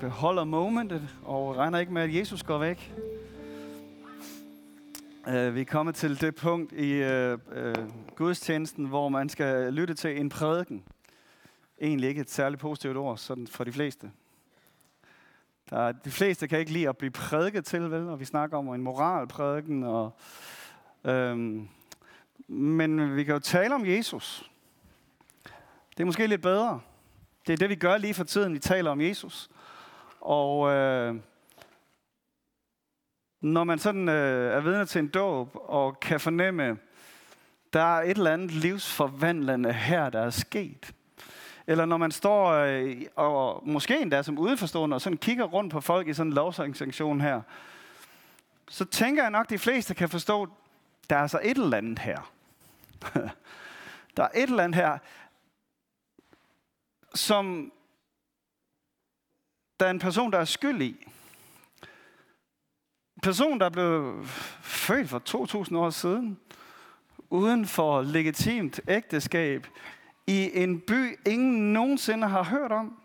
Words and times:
beholder 0.00 0.44
momentet 0.44 1.16
og 1.24 1.56
regner 1.56 1.78
ikke 1.78 1.92
med, 1.92 2.02
at 2.02 2.14
Jesus 2.14 2.42
går 2.42 2.58
væk. 2.58 2.94
Uh, 5.26 5.54
vi 5.54 5.60
er 5.60 5.64
kommet 5.64 5.94
til 5.94 6.20
det 6.20 6.34
punkt 6.34 6.72
i 6.72 7.02
uh, 7.02 7.32
uh, 7.32 7.74
gudstjenesten, 8.16 8.86
hvor 8.86 9.08
man 9.08 9.28
skal 9.28 9.72
lytte 9.72 9.94
til 9.94 10.20
en 10.20 10.28
prædiken. 10.28 10.84
Egentlig 11.80 12.08
ikke 12.08 12.20
et 12.20 12.30
særligt 12.30 12.60
positivt 12.60 12.96
ord 12.96 13.18
sådan 13.18 13.46
for 13.46 13.64
de 13.64 13.72
fleste. 13.72 14.10
Der 15.70 15.78
er, 15.78 15.92
de 15.92 16.10
fleste 16.10 16.48
kan 16.48 16.58
ikke 16.58 16.72
lide 16.72 16.88
at 16.88 16.96
blive 16.96 17.10
prædiket 17.10 17.64
til, 17.64 17.90
vel? 17.90 18.08
Og 18.08 18.20
vi 18.20 18.24
snakker 18.24 18.58
om 18.58 18.68
en 18.68 18.82
moralprædiken. 18.82 19.82
Og, 19.82 20.16
øhm, 21.04 21.68
men 22.48 23.16
vi 23.16 23.24
kan 23.24 23.34
jo 23.34 23.38
tale 23.38 23.74
om 23.74 23.86
Jesus. 23.86 24.50
Det 25.90 26.00
er 26.00 26.04
måske 26.04 26.26
lidt 26.26 26.42
bedre. 26.42 26.80
Det 27.46 27.52
er 27.52 27.56
det, 27.56 27.68
vi 27.68 27.74
gør 27.74 27.96
lige 27.96 28.14
for 28.14 28.24
tiden. 28.24 28.54
Vi 28.54 28.58
taler 28.58 28.90
om 28.90 29.00
Jesus. 29.00 29.50
Og 30.26 30.70
øh, 30.70 31.14
når 33.40 33.64
man 33.64 33.78
sådan 33.78 34.08
øh, 34.08 34.52
er 34.52 34.60
vidne 34.60 34.86
til 34.86 34.98
en 34.98 35.08
dåb 35.08 35.50
og 35.54 36.00
kan 36.00 36.20
fornemme, 36.20 36.78
der 37.72 37.80
er 37.80 38.02
et 38.02 38.10
eller 38.10 38.32
andet 38.32 38.50
livsforvandlende 38.50 39.72
her, 39.72 40.10
der 40.10 40.20
er 40.20 40.30
sket. 40.30 40.94
Eller 41.66 41.84
når 41.84 41.96
man 41.96 42.10
står 42.10 42.50
øh, 42.50 43.02
og 43.16 43.62
måske 43.68 44.00
endda 44.00 44.22
som 44.22 44.38
udeforstående 44.38 44.94
og 44.94 45.00
sådan 45.00 45.18
kigger 45.18 45.44
rundt 45.44 45.72
på 45.72 45.80
folk 45.80 46.08
i 46.08 46.14
sådan 46.14 46.30
en 46.30 46.34
lovsanktion 46.34 47.20
her, 47.20 47.42
så 48.68 48.84
tænker 48.84 49.22
jeg 49.22 49.30
nok, 49.30 49.46
at 49.46 49.50
de 49.50 49.58
fleste 49.58 49.94
kan 49.94 50.08
forstå, 50.08 50.48
der 51.10 51.16
er 51.16 51.20
altså 51.22 51.40
et 51.42 51.58
eller 51.58 51.76
andet 51.76 51.98
her. 51.98 52.32
der 54.16 54.22
er 54.22 54.28
et 54.34 54.50
eller 54.50 54.64
andet 54.64 54.74
her, 54.74 54.98
som 57.14 57.72
der 59.80 59.86
er 59.86 59.90
en 59.90 59.98
person, 59.98 60.32
der 60.32 60.38
er 60.38 60.44
skyld 60.44 60.82
i. 60.82 61.06
En 63.16 63.20
person, 63.22 63.60
der 63.60 63.68
blev 63.68 64.24
født 64.60 65.08
for 65.08 65.18
2000 65.18 65.78
år 65.78 65.90
siden, 65.90 66.38
uden 67.30 67.66
for 67.66 68.02
legitimt 68.02 68.80
ægteskab, 68.88 69.66
i 70.26 70.50
en 70.54 70.80
by, 70.80 71.18
ingen 71.26 71.72
nogensinde 71.72 72.28
har 72.28 72.42
hørt 72.42 72.72
om, 72.72 73.00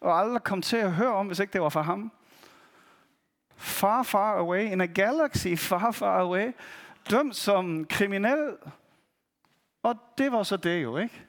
og 0.00 0.18
aldrig 0.18 0.42
kom 0.42 0.62
til 0.62 0.76
at 0.76 0.92
høre 0.92 1.14
om, 1.14 1.26
hvis 1.26 1.38
ikke 1.38 1.52
det 1.52 1.60
var 1.60 1.68
for 1.68 1.82
ham. 1.82 2.12
Far, 3.56 4.02
far 4.02 4.38
away, 4.38 4.72
in 4.72 4.80
a 4.80 4.86
galaxy 4.86 5.56
far, 5.56 5.90
far 5.90 6.20
away, 6.20 6.52
dømt 7.10 7.36
som 7.36 7.84
kriminel. 7.84 8.56
Og 9.82 9.96
det 10.18 10.32
var 10.32 10.42
så 10.42 10.56
det 10.56 10.82
jo, 10.82 10.96
ikke? 10.96 11.22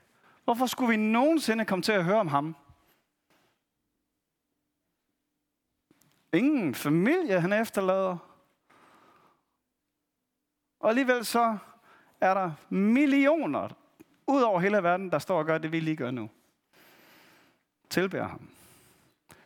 Hvorfor 0.43 0.65
skulle 0.65 0.89
vi 0.89 0.97
nogensinde 0.97 1.65
komme 1.65 1.83
til 1.83 1.91
at 1.91 2.03
høre 2.03 2.19
om 2.19 2.27
ham? 2.27 2.55
Ingen 6.37 6.75
familie, 6.75 7.41
han 7.41 7.53
efterlader. 7.53 8.17
Og 10.79 10.89
alligevel 10.89 11.25
så 11.25 11.57
er 12.21 12.33
der 12.33 12.51
millioner 12.69 13.69
ud 14.27 14.41
over 14.41 14.59
hele 14.59 14.83
verden, 14.83 15.11
der 15.11 15.19
står 15.19 15.39
og 15.39 15.45
gør 15.45 15.57
det, 15.57 15.71
vi 15.71 15.79
lige 15.79 15.95
gør 15.95 16.11
nu. 16.11 16.29
Tilbærer 17.89 18.27
ham. 18.27 18.49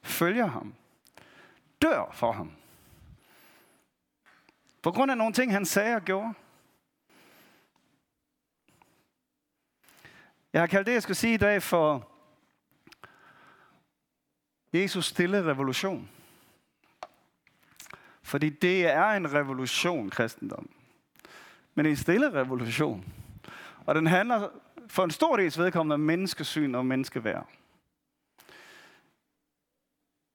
Følger 0.02 0.46
ham. 0.46 0.74
Dør 1.82 2.12
for 2.14 2.32
ham. 2.32 2.52
På 4.82 4.92
grund 4.92 5.12
af 5.12 5.18
nogle 5.18 5.34
ting, 5.34 5.52
han 5.52 5.66
sagde 5.66 5.96
og 5.96 6.02
gjorde. 6.02 6.34
Jeg 10.54 10.62
har 10.62 10.68
kaldt 10.68 10.88
det, 10.88 10.94
jeg 10.94 11.04
skal 11.04 11.16
sige 11.16 11.34
i 11.34 11.38
dag, 11.38 11.64
for 11.64 12.12
Jesus 14.74 15.06
stille 15.06 15.46
revolution. 15.46 16.10
Fordi 18.32 18.50
det 18.50 18.88
er 18.88 19.06
en 19.06 19.34
revolution, 19.34 20.10
kristendom. 20.10 20.70
Men 21.76 21.86
en 21.86 21.96
stille 21.96 22.34
revolution. 22.34 23.14
Og 23.86 23.96
den 23.96 24.08
handler 24.08 24.50
for 24.88 25.04
en 25.04 25.12
stor 25.12 25.38
dels 25.38 25.60
vedkommende 25.60 25.94
om 25.94 26.00
menneskesyn 26.00 26.76
og 26.76 26.86
menneskeværd. 26.86 27.48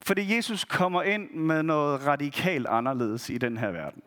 Fordi 0.02 0.36
Jesus 0.36 0.64
kommer 0.64 1.02
ind 1.02 1.30
med 1.30 1.62
noget 1.62 2.06
radikalt 2.06 2.66
anderledes 2.66 3.30
i 3.30 3.38
den 3.38 3.56
her 3.56 3.70
verden. 3.70 4.02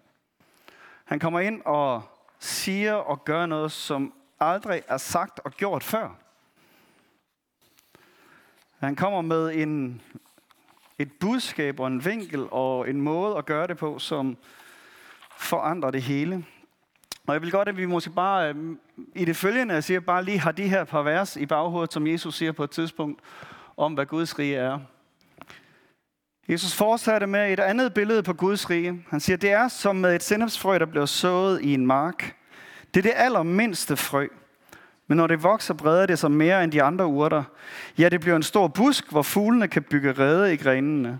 Han 1.06 1.20
kommer 1.20 1.40
ind 1.40 1.62
og 1.66 2.04
siger 2.40 2.94
og 2.94 3.26
gør 3.26 3.46
noget, 3.46 3.72
som 3.72 4.14
aldrig 4.40 4.82
er 4.88 4.98
sagt 4.98 5.40
og 5.40 5.52
gjort 5.52 5.84
før. 5.84 6.16
Han 8.80 8.96
kommer 8.96 9.22
med 9.22 9.56
en, 9.56 10.02
et 11.00 11.12
budskab 11.20 11.80
og 11.80 11.88
en 11.88 12.06
vinkel 12.06 12.48
og 12.52 12.90
en 12.90 13.02
måde 13.02 13.38
at 13.38 13.46
gøre 13.46 13.68
det 13.68 13.78
på, 13.78 14.00
som 14.00 14.38
forandrer 15.38 15.92
det 15.92 16.02
hele. 16.02 16.46
Og 17.28 17.34
jeg 17.34 17.42
vil 17.42 17.52
godt, 17.52 17.70
at 17.70 17.78
vi 17.78 17.86
måske 17.86 18.10
bare 18.10 18.50
øh, 18.50 18.56
i 19.16 19.26
det 19.26 19.36
følgende, 19.36 19.74
jeg 19.74 19.84
siger, 19.84 20.00
bare 20.00 20.24
lige 20.24 20.40
har 20.40 20.52
de 20.52 20.70
her 20.70 20.84
par 20.84 21.02
vers 21.02 21.36
i 21.36 21.46
baghovedet, 21.46 21.94
som 21.94 22.08
Jesus 22.08 22.36
siger 22.36 22.52
på 22.52 22.64
et 22.64 22.70
tidspunkt, 22.70 23.22
om 23.78 23.94
hvad 23.94 24.06
Guds 24.06 24.40
rige 24.40 24.56
er. 24.56 24.80
Jesus 26.50 26.76
fortsatte 26.76 27.28
med 27.28 27.54
et 27.54 27.60
andet 27.60 27.94
billede 27.94 28.24
på 28.24 28.34
Guds 28.34 28.70
rige. 28.70 29.06
Han 29.10 29.20
siger, 29.20 29.38
det 29.38 29.52
er 29.52 29.68
som 29.68 29.96
med 29.96 30.16
et 30.16 30.24
sennepsfrø, 30.24 30.80
der 30.80 30.86
bliver 30.86 31.06
sået 31.06 31.62
i 31.62 31.74
en 31.74 31.86
mark. 31.86 32.36
Det 32.94 33.00
er 33.00 33.02
det 33.02 33.14
allermindste 33.16 33.98
frø. 33.98 34.28
Men 35.10 35.18
når 35.18 35.28
det 35.28 35.44
vokser, 35.44 35.74
breder 35.74 36.06
det 36.06 36.20
sig 36.20 36.32
mere 36.32 36.64
end 36.64 36.72
de 36.72 36.84
andre 36.84 37.06
urter. 37.06 37.44
Ja, 37.98 38.10
det 38.10 38.22
bliver 38.22 38.36
en 38.36 38.44
stor 38.44 38.68
busk, 38.68 39.12
hvor 39.12 39.22
fuglene 39.22 39.68
kan 39.68 39.84
bygge 39.84 40.12
rede 40.12 40.54
i 40.54 40.58
grenene. 40.58 41.20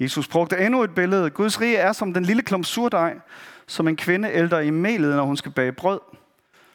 Jesus 0.00 0.28
brugte 0.28 0.58
endnu 0.58 0.82
et 0.82 0.94
billede. 0.94 1.30
Guds 1.30 1.60
rige 1.60 1.76
er 1.76 1.92
som 1.92 2.14
den 2.14 2.24
lille 2.24 2.42
klump 2.42 2.64
surdej, 2.64 3.18
som 3.66 3.88
en 3.88 3.96
kvinde 3.96 4.30
ældre 4.32 4.66
i 4.66 4.70
melet, 4.70 5.16
når 5.16 5.24
hun 5.24 5.36
skal 5.36 5.52
bage 5.52 5.72
brød. 5.72 6.00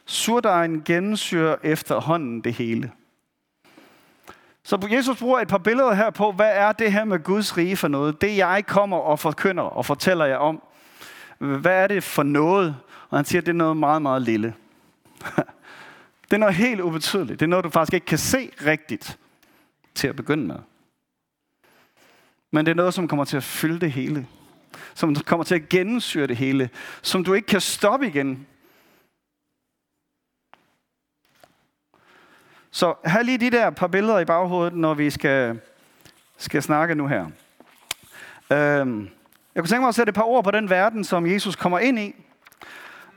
Surdejen 0.06 0.82
gennemsyrer 0.86 1.56
efterhånden 1.64 2.42
det 2.42 2.54
hele. 2.54 2.92
Så 4.64 4.88
Jesus 4.92 5.18
bruger 5.20 5.40
et 5.40 5.48
par 5.48 5.58
billeder 5.58 5.94
her 5.94 6.10
på, 6.10 6.32
hvad 6.32 6.52
er 6.54 6.72
det 6.72 6.92
her 6.92 7.04
med 7.04 7.24
Guds 7.24 7.58
rige 7.58 7.78
for 7.78 7.88
noget? 7.88 8.22
Det 8.22 8.38
jeg 8.38 8.64
kommer 8.68 8.98
og 8.98 9.20
forkynder 9.20 9.64
og 9.64 9.86
fortæller 9.86 10.26
jer 10.26 10.38
om. 10.38 10.62
Hvad 11.38 11.84
er 11.84 11.88
det 11.88 12.04
for 12.04 12.24
noget? 12.24 12.76
Og 13.10 13.18
han 13.18 13.26
siger, 13.26 13.42
at 13.42 13.46
det 13.46 13.52
er 13.52 13.58
noget 13.58 13.78
meget, 13.78 14.02
meget 14.02 14.22
lille. 14.22 14.54
Det 16.34 16.38
er 16.38 16.40
noget 16.40 16.56
helt 16.56 16.82
ubetydeligt. 16.82 17.40
Det 17.40 17.46
er 17.46 17.50
noget, 17.50 17.66
du 17.66 17.70
faktisk 17.70 17.94
ikke 17.94 18.06
kan 18.06 18.18
se 18.18 18.52
rigtigt 18.66 19.20
til 19.96 20.08
at 20.08 20.16
begynde 20.16 20.48
med. 20.48 20.56
Men 22.52 22.66
det 22.66 22.72
er 22.72 22.76
noget, 22.76 22.94
som 22.94 23.08
kommer 23.08 23.26
til 23.26 23.38
at 23.38 23.44
fylde 23.44 23.80
det 23.80 23.92
hele. 23.92 24.28
Som 24.94 25.16
kommer 25.16 25.44
til 25.44 25.56
at 25.56 25.70
gennemsyre 25.70 26.28
det 26.28 26.38
hele. 26.38 26.70
Som 27.02 27.24
du 27.24 27.34
ikke 27.34 27.46
kan 27.46 27.62
stoppe 27.62 28.08
igen. 28.08 28.48
Så 32.72 32.94
have 33.06 33.24
lige 33.24 33.38
de 33.38 33.52
der 33.52 33.70
par 33.70 33.88
billeder 33.88 34.20
i 34.20 34.26
baghovedet, 34.26 34.74
når 34.74 34.94
vi 34.94 35.10
skal, 35.10 35.60
skal 36.38 36.62
snakke 36.62 36.96
nu 36.96 37.08
her. 37.08 37.26
Øhm, 38.52 39.10
jeg 39.56 39.64
kunne 39.64 39.68
tænke 39.68 39.82
mig 39.82 39.90
at 39.90 39.96
sætte 39.96 40.10
et 40.10 40.16
par 40.16 40.24
ord 40.24 40.44
på 40.44 40.52
den 40.52 40.70
verden, 40.70 41.04
som 41.04 41.28
Jesus 41.28 41.56
kommer 41.56 41.80
ind 41.80 42.00
i. 42.00 42.16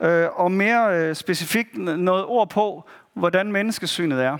Øh, 0.00 0.28
og 0.32 0.52
mere 0.52 1.00
øh, 1.00 1.14
specifikt 1.14 1.76
noget 1.78 2.24
ord 2.24 2.50
på, 2.50 2.88
hvordan 3.16 3.52
menneskesynet 3.52 4.24
er. 4.24 4.38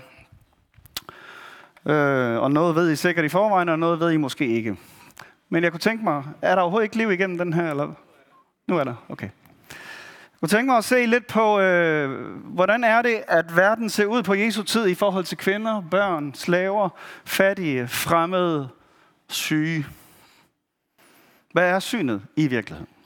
Øh, 1.85 2.41
og 2.41 2.51
noget 2.51 2.75
ved 2.75 2.91
I 2.91 2.95
sikkert 2.95 3.25
i 3.25 3.29
forvejen, 3.29 3.69
og 3.69 3.79
noget 3.79 3.99
ved 3.99 4.11
I 4.11 4.17
måske 4.17 4.47
ikke. 4.47 4.77
Men 5.49 5.63
jeg 5.63 5.71
kunne 5.71 5.79
tænke 5.79 6.03
mig, 6.03 6.23
er 6.41 6.55
der 6.55 6.61
overhovedet 6.61 6.85
ikke 6.85 6.97
liv 6.97 7.11
igennem 7.11 7.37
den 7.37 7.53
her? 7.53 7.69
Eller? 7.71 7.93
Nu 8.67 8.77
er 8.77 8.83
der, 8.83 8.95
okay. 9.09 9.29
Jeg 9.67 10.39
kunne 10.39 10.49
tænke 10.49 10.65
mig 10.65 10.77
at 10.77 10.83
se 10.83 11.05
lidt 11.05 11.27
på, 11.27 11.59
øh, 11.59 12.35
hvordan 12.43 12.83
er 12.83 13.01
det, 13.01 13.23
at 13.27 13.55
verden 13.55 13.89
ser 13.89 14.05
ud 14.05 14.23
på 14.23 14.33
Jesu 14.33 14.63
tid 14.63 14.87
i 14.87 14.95
forhold 14.95 15.23
til 15.23 15.37
kvinder, 15.37 15.81
børn, 15.91 16.33
slaver, 16.33 16.89
fattige, 17.25 17.87
fremmede, 17.87 18.69
syge. 19.29 19.85
Hvad 21.53 21.69
er 21.69 21.79
synet 21.79 22.21
i 22.35 22.47
virkeligheden? 22.47 22.96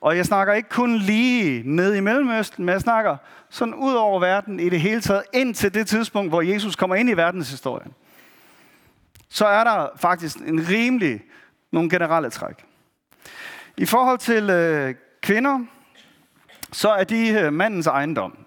Og 0.00 0.16
jeg 0.16 0.26
snakker 0.26 0.54
ikke 0.54 0.68
kun 0.68 0.96
lige 0.96 1.62
ned 1.64 1.94
i 1.94 2.00
Mellemøsten, 2.00 2.64
men 2.64 2.72
jeg 2.72 2.80
snakker 2.80 3.16
sådan 3.50 3.74
ud 3.74 3.94
over 3.94 4.20
verden 4.20 4.60
i 4.60 4.68
det 4.68 4.80
hele 4.80 5.00
taget, 5.00 5.22
ind 5.32 5.54
til 5.54 5.74
det 5.74 5.86
tidspunkt, 5.86 6.30
hvor 6.30 6.42
Jesus 6.42 6.76
kommer 6.76 6.96
ind 6.96 7.10
i 7.10 7.12
verdenshistorien. 7.12 7.94
Så 9.28 9.46
er 9.46 9.64
der 9.64 9.88
faktisk 9.96 10.36
en 10.36 10.68
rimelig, 10.68 11.20
nogle 11.72 11.90
generelle 11.90 12.30
træk. 12.30 12.64
I 13.76 13.84
forhold 13.84 14.18
til 14.18 14.50
øh, 14.50 14.94
kvinder, 15.22 15.58
så 16.72 16.88
er 16.88 17.04
de 17.04 17.28
øh, 17.28 17.52
mandens 17.52 17.86
ejendom. 17.86 18.38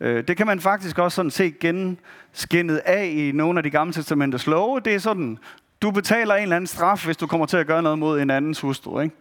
Øh, 0.00 0.28
det 0.28 0.36
kan 0.36 0.46
man 0.46 0.60
faktisk 0.60 0.98
også 0.98 1.16
sådan 1.16 1.30
se 1.30 1.50
genskinnet 1.50 2.76
af 2.76 3.06
i 3.06 3.32
nogle 3.32 3.58
af 3.58 3.62
de 3.62 3.70
gamle 3.70 3.92
testamenters 3.92 4.46
love. 4.46 4.80
Det 4.80 4.94
er 4.94 4.98
sådan, 4.98 5.38
du 5.82 5.90
betaler 5.90 6.34
en 6.34 6.42
eller 6.42 6.56
anden 6.56 6.66
straf, 6.66 7.04
hvis 7.04 7.16
du 7.16 7.26
kommer 7.26 7.46
til 7.46 7.56
at 7.56 7.66
gøre 7.66 7.82
noget 7.82 7.98
mod 7.98 8.20
en 8.20 8.30
andens 8.30 8.60
hustru. 8.60 9.00
Ikke? 9.00 9.14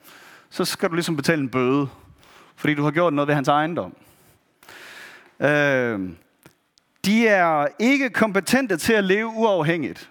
Så 0.49 0.65
skal 0.65 0.89
du 0.89 0.93
ligesom 0.93 1.15
betale 1.15 1.41
en 1.41 1.49
bøde, 1.49 1.87
fordi 2.55 2.73
du 2.73 2.83
har 2.83 2.91
gjort 2.91 3.13
noget 3.13 3.27
ved 3.27 3.35
hans 3.35 3.47
ejendom. 3.47 3.95
Øh, 5.39 6.09
de 7.05 7.27
er 7.27 7.67
ikke 7.79 8.09
kompetente 8.09 8.77
til 8.77 8.93
at 8.93 9.03
leve 9.03 9.27
uafhængigt. 9.27 10.09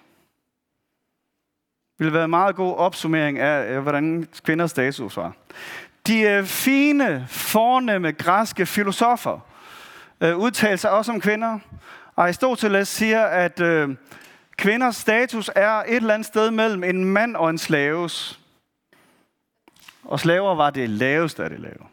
ville 1.97 2.13
være 2.13 2.23
en 2.23 2.29
meget 2.29 2.55
god 2.55 2.75
opsummering 2.75 3.39
af, 3.39 3.71
øh, 3.71 3.81
hvordan 3.81 4.27
kvinders 4.43 4.71
status 4.71 5.17
var. 5.17 5.33
De 6.07 6.25
er 6.25 6.43
fine, 6.43 7.25
fornemme 7.29 8.11
græske 8.11 8.65
filosofer 8.65 9.39
øh, 10.21 10.37
udtalte 10.37 10.77
sig 10.77 10.91
også 10.91 11.11
om 11.11 11.21
kvinder. 11.21 11.59
Aristoteles 12.17 12.87
siger, 12.87 13.23
at 13.23 13.59
øh, 13.59 13.89
kvinders 14.57 14.95
status 14.95 15.51
er 15.55 15.71
et 15.71 15.95
eller 15.95 16.13
andet 16.13 16.25
sted 16.25 16.51
mellem 16.51 16.83
en 16.83 17.05
mand 17.05 17.35
og 17.35 17.49
en 17.49 17.57
slaves. 17.57 18.39
Og 20.07 20.19
slaver 20.19 20.55
var 20.55 20.69
det 20.69 20.89
laveste 20.89 21.43
af 21.43 21.49
det 21.49 21.59
lave. 21.59 21.85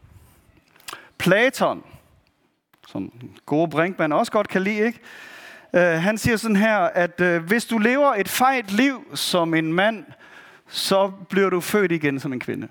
Platon, 1.19 1.85
som 2.89 3.13
gode 3.47 3.71
Brinkmann 3.71 4.13
også 4.13 4.33
godt 4.33 4.49
kan 4.49 4.63
lide, 4.63 4.87
ikke? 4.87 5.01
Uh, 5.73 5.81
han 5.81 6.19
siger 6.19 6.37
sådan 6.37 6.57
her, 6.57 6.79
at 6.79 7.21
uh, 7.21 7.37
hvis 7.37 7.65
du 7.65 7.79
lever 7.79 8.15
et 8.15 8.29
fejt 8.29 8.73
liv 8.73 9.17
som 9.17 9.55
en 9.55 9.73
mand, 9.73 10.05
så 10.69 11.13
bliver 11.29 11.51
du 11.51 11.61
født 11.61 11.93
igen 11.93 12.21
som 12.21 12.33
en 12.33 12.41
kvinde. 12.41 12.69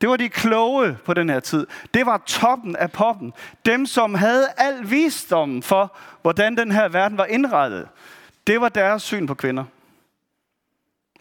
Det 0.00 0.08
var 0.08 0.16
de 0.16 0.28
kloge 0.28 0.96
på 1.04 1.14
den 1.14 1.30
her 1.30 1.40
tid. 1.40 1.66
Det 1.94 2.06
var 2.06 2.22
toppen 2.26 2.76
af 2.76 2.92
poppen. 2.92 3.32
Dem, 3.66 3.86
som 3.86 4.14
havde 4.14 4.48
al 4.56 4.90
visdom 4.90 5.62
for, 5.62 5.96
hvordan 6.22 6.56
den 6.56 6.72
her 6.72 6.88
verden 6.88 7.18
var 7.18 7.24
indrettet. 7.24 7.88
Det 8.46 8.60
var 8.60 8.68
deres 8.68 9.02
syn 9.02 9.26
på 9.26 9.34
kvinder. 9.34 9.64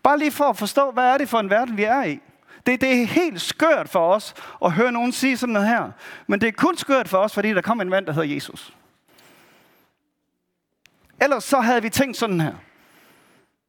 Bare 0.04 0.20
lige 0.20 0.32
for 0.32 0.46
at 0.46 0.58
forstå, 0.58 0.92
hvad 0.92 1.04
er 1.04 1.18
det 1.18 1.30
for 1.30 1.40
en 1.40 1.50
verden, 1.50 1.78
vi 1.78 1.84
er 1.84 2.04
i. 2.04 2.20
Det, 2.66 2.82
det 2.82 3.02
er 3.02 3.06
helt 3.06 3.42
skørt 3.42 3.90
for 3.90 4.14
os 4.14 4.34
at 4.66 4.72
høre 4.72 4.92
nogen 4.92 5.12
sige 5.12 5.38
sådan 5.38 5.54
noget 5.54 5.68
her. 5.68 5.92
Men 6.28 6.42
det 6.42 6.48
er 6.48 6.52
kun 6.52 6.78
skørt 6.78 7.10
for 7.10 7.18
os, 7.18 7.34
fordi 7.34 7.54
der 7.54 7.62
kom 7.62 7.82
en 7.82 7.90
mand, 7.90 8.06
der 8.06 8.14
hedder 8.14 8.34
Jesus. 8.34 8.74
Ellers 11.22 11.44
så 11.44 11.60
havde 11.60 11.82
vi 11.82 11.90
tænkt 11.90 12.18
sådan 12.18 12.42
her. 12.42 12.54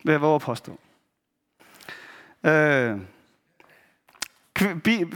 vil 0.05 0.13
jeg 0.13 0.21
våge 0.21 0.41
påstå. 0.41 0.79
Øh, 2.45 2.99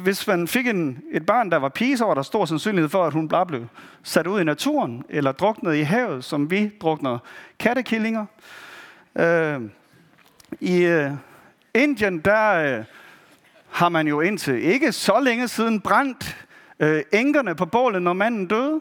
hvis 0.02 0.26
man 0.26 0.48
fik 0.48 0.66
en, 0.66 1.02
et 1.12 1.26
barn, 1.26 1.50
der 1.50 1.56
var 1.56 1.68
pige, 1.68 1.98
så 1.98 2.04
var 2.04 2.14
der 2.14 2.22
stor 2.22 2.44
sandsynlighed 2.44 2.88
for, 2.88 3.04
at 3.04 3.12
hun 3.12 3.28
bare 3.28 3.46
blev 3.46 3.66
sat 4.02 4.26
ud 4.26 4.40
i 4.40 4.44
naturen, 4.44 5.04
eller 5.08 5.32
druknet 5.32 5.74
i 5.74 5.80
havet, 5.80 6.24
som 6.24 6.50
vi 6.50 6.70
drukner 6.80 7.18
kattekillinger. 7.58 8.26
Øh, 9.16 9.60
i 10.60 10.82
øh, 10.82 11.12
Indien, 11.74 12.20
der 12.20 12.78
øh, 12.78 12.84
har 13.70 13.88
man 13.88 14.08
jo 14.08 14.20
indtil 14.20 14.62
ikke 14.62 14.92
så 14.92 15.20
længe 15.20 15.48
siden 15.48 15.80
brændt 15.80 16.46
øh, 16.80 17.02
enkerne 17.12 17.54
på 17.54 17.66
bålet, 17.66 18.02
når 18.02 18.12
manden 18.12 18.46
døde. 18.46 18.80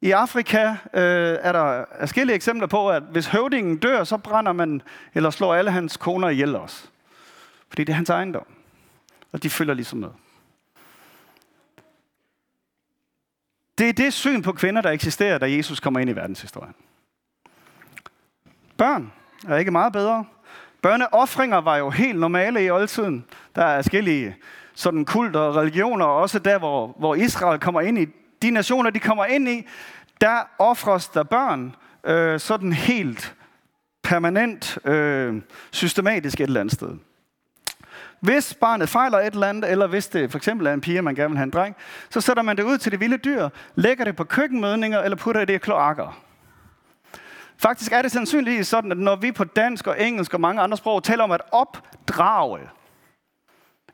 I 0.00 0.10
Afrika 0.10 0.68
øh, 0.94 1.38
er 1.40 1.52
der 1.52 1.84
forskellige 2.00 2.36
eksempler 2.36 2.66
på, 2.66 2.90
at 2.90 3.02
hvis 3.02 3.26
høvdingen 3.26 3.78
dør, 3.78 4.04
så 4.04 4.16
brænder 4.16 4.52
man 4.52 4.82
eller 5.14 5.30
slår 5.30 5.54
alle 5.54 5.70
hans 5.70 5.96
koner 5.96 6.28
ihjel 6.28 6.56
også. 6.56 6.88
Fordi 7.68 7.84
det 7.84 7.92
er 7.92 7.96
hans 7.96 8.10
ejendom. 8.10 8.46
Og 9.32 9.42
de 9.42 9.50
følger 9.50 9.74
ligesom 9.74 9.98
med. 9.98 10.10
Det 13.78 13.88
er 13.88 13.92
det 13.92 14.12
syn 14.12 14.42
på 14.42 14.52
kvinder, 14.52 14.82
der 14.82 14.90
eksisterer, 14.90 15.38
da 15.38 15.56
Jesus 15.56 15.80
kommer 15.80 16.00
ind 16.00 16.10
i 16.10 16.16
verdenshistorien. 16.16 16.74
Børn 18.76 19.12
er 19.48 19.56
ikke 19.56 19.70
meget 19.70 19.92
bedre. 19.92 20.24
Børneoffringer 20.82 21.58
var 21.58 21.76
jo 21.76 21.90
helt 21.90 22.18
normale 22.18 22.64
i 22.64 22.70
oldtiden. 22.70 23.24
Der 23.54 23.64
er 23.64 23.82
forskellige 23.82 24.36
sådan 24.74 25.04
kult 25.04 25.36
og 25.36 25.56
religioner, 25.56 26.04
også 26.04 26.38
der, 26.38 26.58
hvor, 26.58 26.94
hvor 26.98 27.14
Israel 27.14 27.60
kommer 27.60 27.80
ind 27.80 27.98
i. 27.98 28.06
De 28.42 28.50
nationer, 28.50 28.90
de 28.90 28.98
kommer 28.98 29.24
ind 29.24 29.48
i, 29.48 29.66
der 30.20 30.48
offres 30.58 31.08
der 31.08 31.22
børn 31.22 31.74
øh, 32.04 32.40
sådan 32.40 32.72
helt 32.72 33.34
permanent, 34.02 34.78
øh, 34.84 35.42
systematisk 35.70 36.40
et 36.40 36.46
eller 36.46 36.60
andet 36.60 36.74
sted. 36.74 36.96
Hvis 38.20 38.54
barnet 38.60 38.88
fejler 38.88 39.18
et 39.18 39.34
eller 39.34 39.46
andet, 39.46 39.70
eller 39.70 39.86
hvis 39.86 40.08
det 40.08 40.30
for 40.30 40.38
eksempel 40.38 40.66
er 40.66 40.72
en 40.72 40.80
pige, 40.80 41.02
man 41.02 41.14
gerne 41.14 41.28
vil 41.28 41.36
have 41.36 41.44
en 41.44 41.50
dreng, 41.50 41.76
så 42.10 42.20
sætter 42.20 42.42
man 42.42 42.56
det 42.56 42.62
ud 42.62 42.78
til 42.78 42.92
de 42.92 42.98
vilde 42.98 43.16
dyr, 43.16 43.48
lægger 43.74 44.04
det 44.04 44.16
på 44.16 44.24
køkkenmødninger, 44.24 45.02
eller 45.02 45.16
putter 45.16 45.44
det 45.44 45.54
i 45.54 45.58
kloakker. 45.58 46.23
Faktisk 47.64 47.92
er 47.92 48.02
det 48.02 48.12
sandsynligvis 48.12 48.66
sådan, 48.66 48.92
at 48.92 48.98
når 48.98 49.16
vi 49.16 49.32
på 49.32 49.44
dansk 49.44 49.86
og 49.86 50.02
engelsk 50.02 50.34
og 50.34 50.40
mange 50.40 50.62
andre 50.62 50.76
sprog 50.76 51.02
taler 51.02 51.24
om 51.24 51.30
at 51.30 51.40
opdrage, 51.52 52.60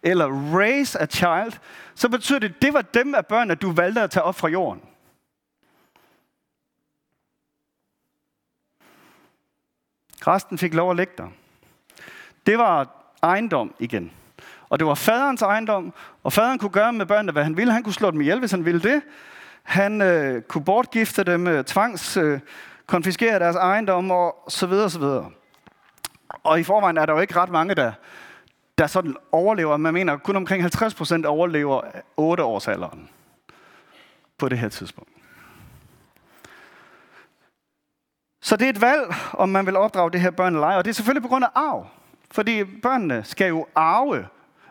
eller 0.02 0.26
raise 0.56 0.98
a 0.98 1.06
child, 1.06 1.52
så 1.94 2.08
betyder 2.08 2.38
det, 2.38 2.48
at 2.48 2.62
det 2.62 2.74
var 2.74 2.82
dem 2.82 3.14
af 3.14 3.26
børnene, 3.26 3.54
du 3.54 3.72
valgte 3.72 4.00
at 4.00 4.10
tage 4.10 4.22
op 4.22 4.34
fra 4.34 4.48
jorden. 4.48 4.82
Resten 10.26 10.58
fik 10.58 10.74
lov 10.74 10.90
at 10.90 10.96
lægge 10.96 11.12
dig. 11.18 11.28
Det 12.46 12.58
var 12.58 12.88
ejendom 13.22 13.74
igen. 13.78 14.12
Og 14.68 14.78
det 14.78 14.86
var 14.86 14.94
faderens 14.94 15.42
ejendom, 15.42 15.94
og 16.22 16.32
faderen 16.32 16.58
kunne 16.58 16.70
gøre 16.70 16.92
med 16.92 17.06
børnene, 17.06 17.32
hvad 17.32 17.44
han 17.44 17.56
ville. 17.56 17.72
Han 17.72 17.82
kunne 17.82 17.92
slå 17.92 18.10
dem 18.10 18.20
ihjel, 18.20 18.38
hvis 18.38 18.50
han 18.50 18.64
ville 18.64 18.80
det. 18.80 19.02
Han 19.62 20.02
øh, 20.02 20.42
kunne 20.42 20.64
bortgifte 20.64 21.24
dem, 21.24 21.46
øh, 21.46 21.64
tvangs 21.64 22.16
øh, 22.16 22.40
konfiskere 22.90 23.38
deres 23.38 23.56
ejendom 23.56 24.10
og 24.10 24.44
så 24.48 24.66
videre, 24.66 24.84
og 24.84 24.90
så 24.90 24.98
videre. 24.98 25.30
Og 26.28 26.60
i 26.60 26.62
forvejen 26.62 26.96
er 26.96 27.06
der 27.06 27.12
jo 27.12 27.20
ikke 27.20 27.36
ret 27.36 27.50
mange, 27.50 27.74
der, 27.74 27.92
der 28.78 28.86
sådan 28.86 29.16
overlever. 29.32 29.76
Man 29.76 29.94
mener, 29.94 30.16
kun 30.16 30.36
omkring 30.36 30.62
50 30.62 30.94
procent 30.94 31.26
overlever 31.26 31.80
8 32.16 32.42
års 32.42 32.68
alderen 32.68 33.08
på 34.38 34.48
det 34.48 34.58
her 34.58 34.68
tidspunkt. 34.68 35.10
Så 38.42 38.56
det 38.56 38.64
er 38.64 38.70
et 38.70 38.80
valg, 38.80 39.14
om 39.32 39.48
man 39.48 39.66
vil 39.66 39.76
opdrage 39.76 40.10
det 40.10 40.20
her 40.20 40.30
børn 40.30 40.54
eller 40.54 40.66
ej. 40.66 40.76
Og 40.76 40.84
det 40.84 40.90
er 40.90 40.94
selvfølgelig 40.94 41.22
på 41.22 41.28
grund 41.28 41.44
af 41.44 41.48
arv. 41.54 41.86
Fordi 42.30 42.64
børnene 42.64 43.24
skal 43.24 43.48
jo 43.48 43.66
arve, 43.74 44.26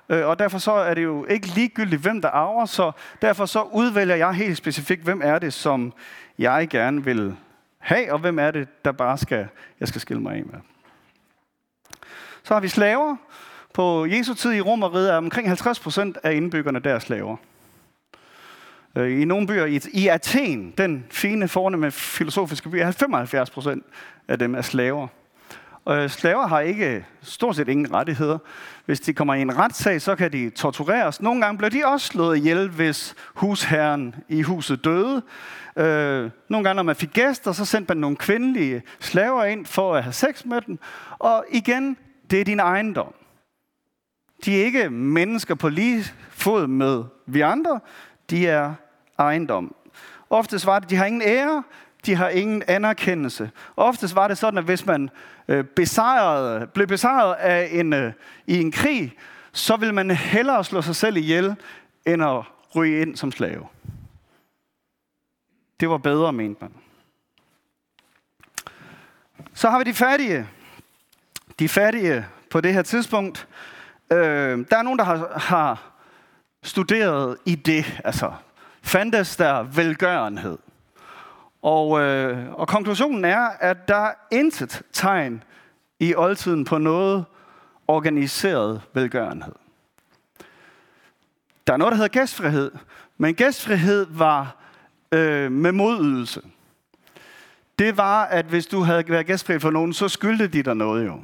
øh, 0.10 0.28
og 0.28 0.40
derfor 0.40 0.58
så 0.58 0.72
er 0.72 0.94
det 0.94 1.04
jo 1.04 1.26
ikke 1.26 1.48
ligegyldigt, 1.48 2.02
hvem 2.02 2.22
der 2.22 2.30
arver, 2.30 2.66
så 2.66 2.92
derfor 3.22 3.46
så 3.46 3.62
udvælger 3.62 4.16
jeg 4.16 4.34
helt 4.34 4.58
specifikt, 4.58 5.04
hvem 5.04 5.22
er 5.24 5.40
det, 5.40 5.54
som 5.54 5.94
jeg 6.38 6.68
gerne 6.70 7.04
vil 7.04 7.38
have, 7.80 8.14
og 8.14 8.20
hvem 8.20 8.40
er 8.40 8.52
det, 8.52 8.86
der 8.86 8.92
bare 8.92 9.18
skal, 9.18 9.48
jeg 9.80 9.88
skal 9.88 10.02
skille 10.02 10.22
mig 10.22 10.36
af 10.36 10.46
med. 10.46 10.60
Så 12.44 12.54
har 12.54 12.62
vi 12.62 12.68
slaver. 12.68 13.16
På 13.74 14.06
Jesu 14.06 14.34
tid 14.34 14.54
i 14.54 14.62
Romeriet 14.62 15.12
er 15.12 15.18
omkring 15.18 15.48
50 15.48 15.80
procent 15.80 16.18
af 16.24 16.34
indbyggerne 16.34 16.80
der 16.80 17.00
slaver. 17.00 17.38
Øh, 18.96 19.22
I 19.22 19.26
nogle 19.26 19.48
byer, 19.48 19.66
i, 19.66 19.80
i 19.94 20.08
Athen, 20.08 20.74
den 20.78 21.06
fine, 21.10 21.48
fornemme 21.48 21.92
filosofiske 21.92 22.70
by, 22.70 22.76
er 22.76 22.92
75 22.92 23.50
procent 23.50 23.86
af 24.28 24.40
dem 24.40 24.56
er 24.56 24.62
slaver. 24.62 25.08
Øh, 25.90 26.10
slaver 26.10 26.48
har 26.48 26.60
ikke 26.60 27.06
stort 27.22 27.56
set 27.56 27.70
ingen 27.70 27.94
rettigheder. 27.94 28.38
Hvis 28.86 29.00
de 29.00 29.14
kommer 29.14 29.34
i 29.34 29.42
en 29.42 29.58
retssag, 29.58 30.02
så 30.02 30.16
kan 30.16 30.32
de 30.32 30.50
tortureres. 30.50 31.22
Nogle 31.22 31.42
gange 31.42 31.58
bliver 31.58 31.70
de 31.70 31.86
også 31.86 32.08
slået 32.08 32.38
ihjel, 32.38 32.70
hvis 32.70 33.16
husherren 33.34 34.16
i 34.30 34.42
huset 34.42 34.84
døde. 34.84 35.22
Øh, 35.76 36.30
nogle 36.50 36.64
gange, 36.64 36.76
når 36.76 36.84
man 36.84 36.96
fik 36.96 37.14
gæster, 37.14 37.52
så 37.52 37.66
sendte 37.66 37.92
man 37.92 37.98
nogle 37.98 38.18
kvindelige 38.18 38.82
slaver 39.00 39.44
ind 39.44 39.66
for 39.66 39.96
at 39.96 40.04
have 40.04 40.14
sex 40.14 40.46
med 40.46 40.62
dem. 40.62 40.80
Og 41.20 41.46
igen, 41.52 41.98
det 42.32 42.42
er 42.42 42.46
din 42.46 42.60
ejendom. 42.60 43.14
De 44.46 44.62
er 44.62 44.66
ikke 44.66 44.90
mennesker 44.90 45.56
på 45.56 45.70
lige 45.70 46.04
fod 46.30 46.68
med 46.68 47.04
vi 47.26 47.42
andre. 47.42 47.80
De 48.30 48.48
er 48.48 48.74
ejendom. 49.20 49.76
Oftest 50.30 50.66
var 50.66 50.80
det, 50.80 50.90
de 50.90 50.96
har 50.96 51.06
ingen 51.06 51.22
ære, 51.22 51.64
de 52.06 52.16
har 52.16 52.30
ingen 52.30 52.64
anerkendelse. 52.68 53.52
Oftest 53.78 54.16
var 54.16 54.28
det 54.28 54.38
sådan, 54.38 54.58
at 54.58 54.64
hvis 54.64 54.86
man 54.86 55.10
øh, 55.48 55.64
besejrede, 55.64 56.68
blev 56.68 56.88
besejret 56.88 57.34
af 57.34 57.70
en, 57.72 57.94
øh, 57.94 58.14
i 58.48 58.62
en 58.62 58.72
krig, 58.72 59.14
så 59.52 59.76
ville 59.76 59.96
man 59.96 60.12
hellere 60.12 60.64
slå 60.64 60.82
sig 60.82 60.96
selv 60.96 61.18
ihjel, 61.18 61.56
end 62.06 62.24
at 62.24 62.44
ryge 62.76 63.02
ind 63.02 63.16
som 63.16 63.32
slave. 63.32 63.68
Det 65.80 65.90
var 65.90 65.98
bedre, 65.98 66.34
mente 66.34 66.62
man. 66.62 66.74
Så 69.54 69.70
har 69.70 69.78
vi 69.78 69.84
de 69.84 69.94
fattige. 69.94 70.48
De 71.60 71.70
fattige 71.70 72.26
på 72.50 72.62
det 72.62 72.74
her 72.74 72.82
tidspunkt. 72.82 73.48
Øh, 74.12 74.66
der 74.72 74.78
er 74.78 74.82
nogen, 74.82 75.00
der 75.00 75.06
har, 75.06 75.40
har 75.40 75.92
studeret 76.64 77.38
i 77.46 77.56
det. 77.56 78.02
Altså, 78.06 78.34
fandtes 78.82 79.36
der 79.36 79.64
velgørenhed? 79.64 80.58
Og, 81.62 82.00
øh, 82.00 82.54
og 82.54 82.68
konklusionen 82.68 83.26
er, 83.26 83.50
at 83.60 83.88
der 83.88 83.96
er 83.96 84.14
intet 84.32 84.82
tegn 84.94 85.44
i 86.00 86.16
oldtiden 86.16 86.66
på 86.66 86.78
noget 86.78 87.26
organiseret 87.88 88.82
velgørenhed. 88.94 89.54
Der 91.68 91.74
er 91.74 91.78
noget, 91.78 91.92
der 91.92 91.96
hedder 91.96 92.20
gæstfrihed, 92.20 92.72
men 93.18 93.36
gæstfrihed 93.36 94.08
var 94.10 94.56
øh, 95.12 95.52
med 95.52 95.72
modydelse. 95.72 96.42
Det 97.80 97.98
var, 97.98 98.26
at 98.26 98.46
hvis 98.46 98.68
du 98.68 98.82
havde 98.82 99.10
været 99.10 99.26
gæstfri 99.26 99.60
for 99.60 99.72
nogen, 99.72 99.94
så 99.94 100.08
skyldte 100.08 100.48
de 100.48 100.64
dig 100.64 100.76
noget 100.76 101.06
jo. 101.06 101.22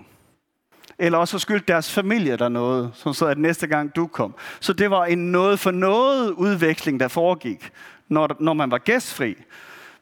Eller 0.99 1.17
også 1.17 1.31
så 1.31 1.39
skyldte 1.39 1.65
deres 1.67 1.93
familie 1.93 2.37
der 2.37 2.49
noget, 2.49 2.91
som 2.93 3.13
så 3.13 3.25
at 3.25 3.37
næste 3.37 3.67
gang 3.67 3.95
du 3.95 4.07
kom. 4.07 4.35
Så 4.59 4.73
det 4.73 4.91
var 4.91 5.05
en 5.05 5.31
noget 5.31 5.59
for 5.59 5.71
noget 5.71 6.31
udveksling, 6.31 6.99
der 6.99 7.07
foregik, 7.07 7.71
når, 8.07 8.35
når 8.39 8.53
man 8.53 8.71
var 8.71 8.77
gæstfri. 8.77 9.35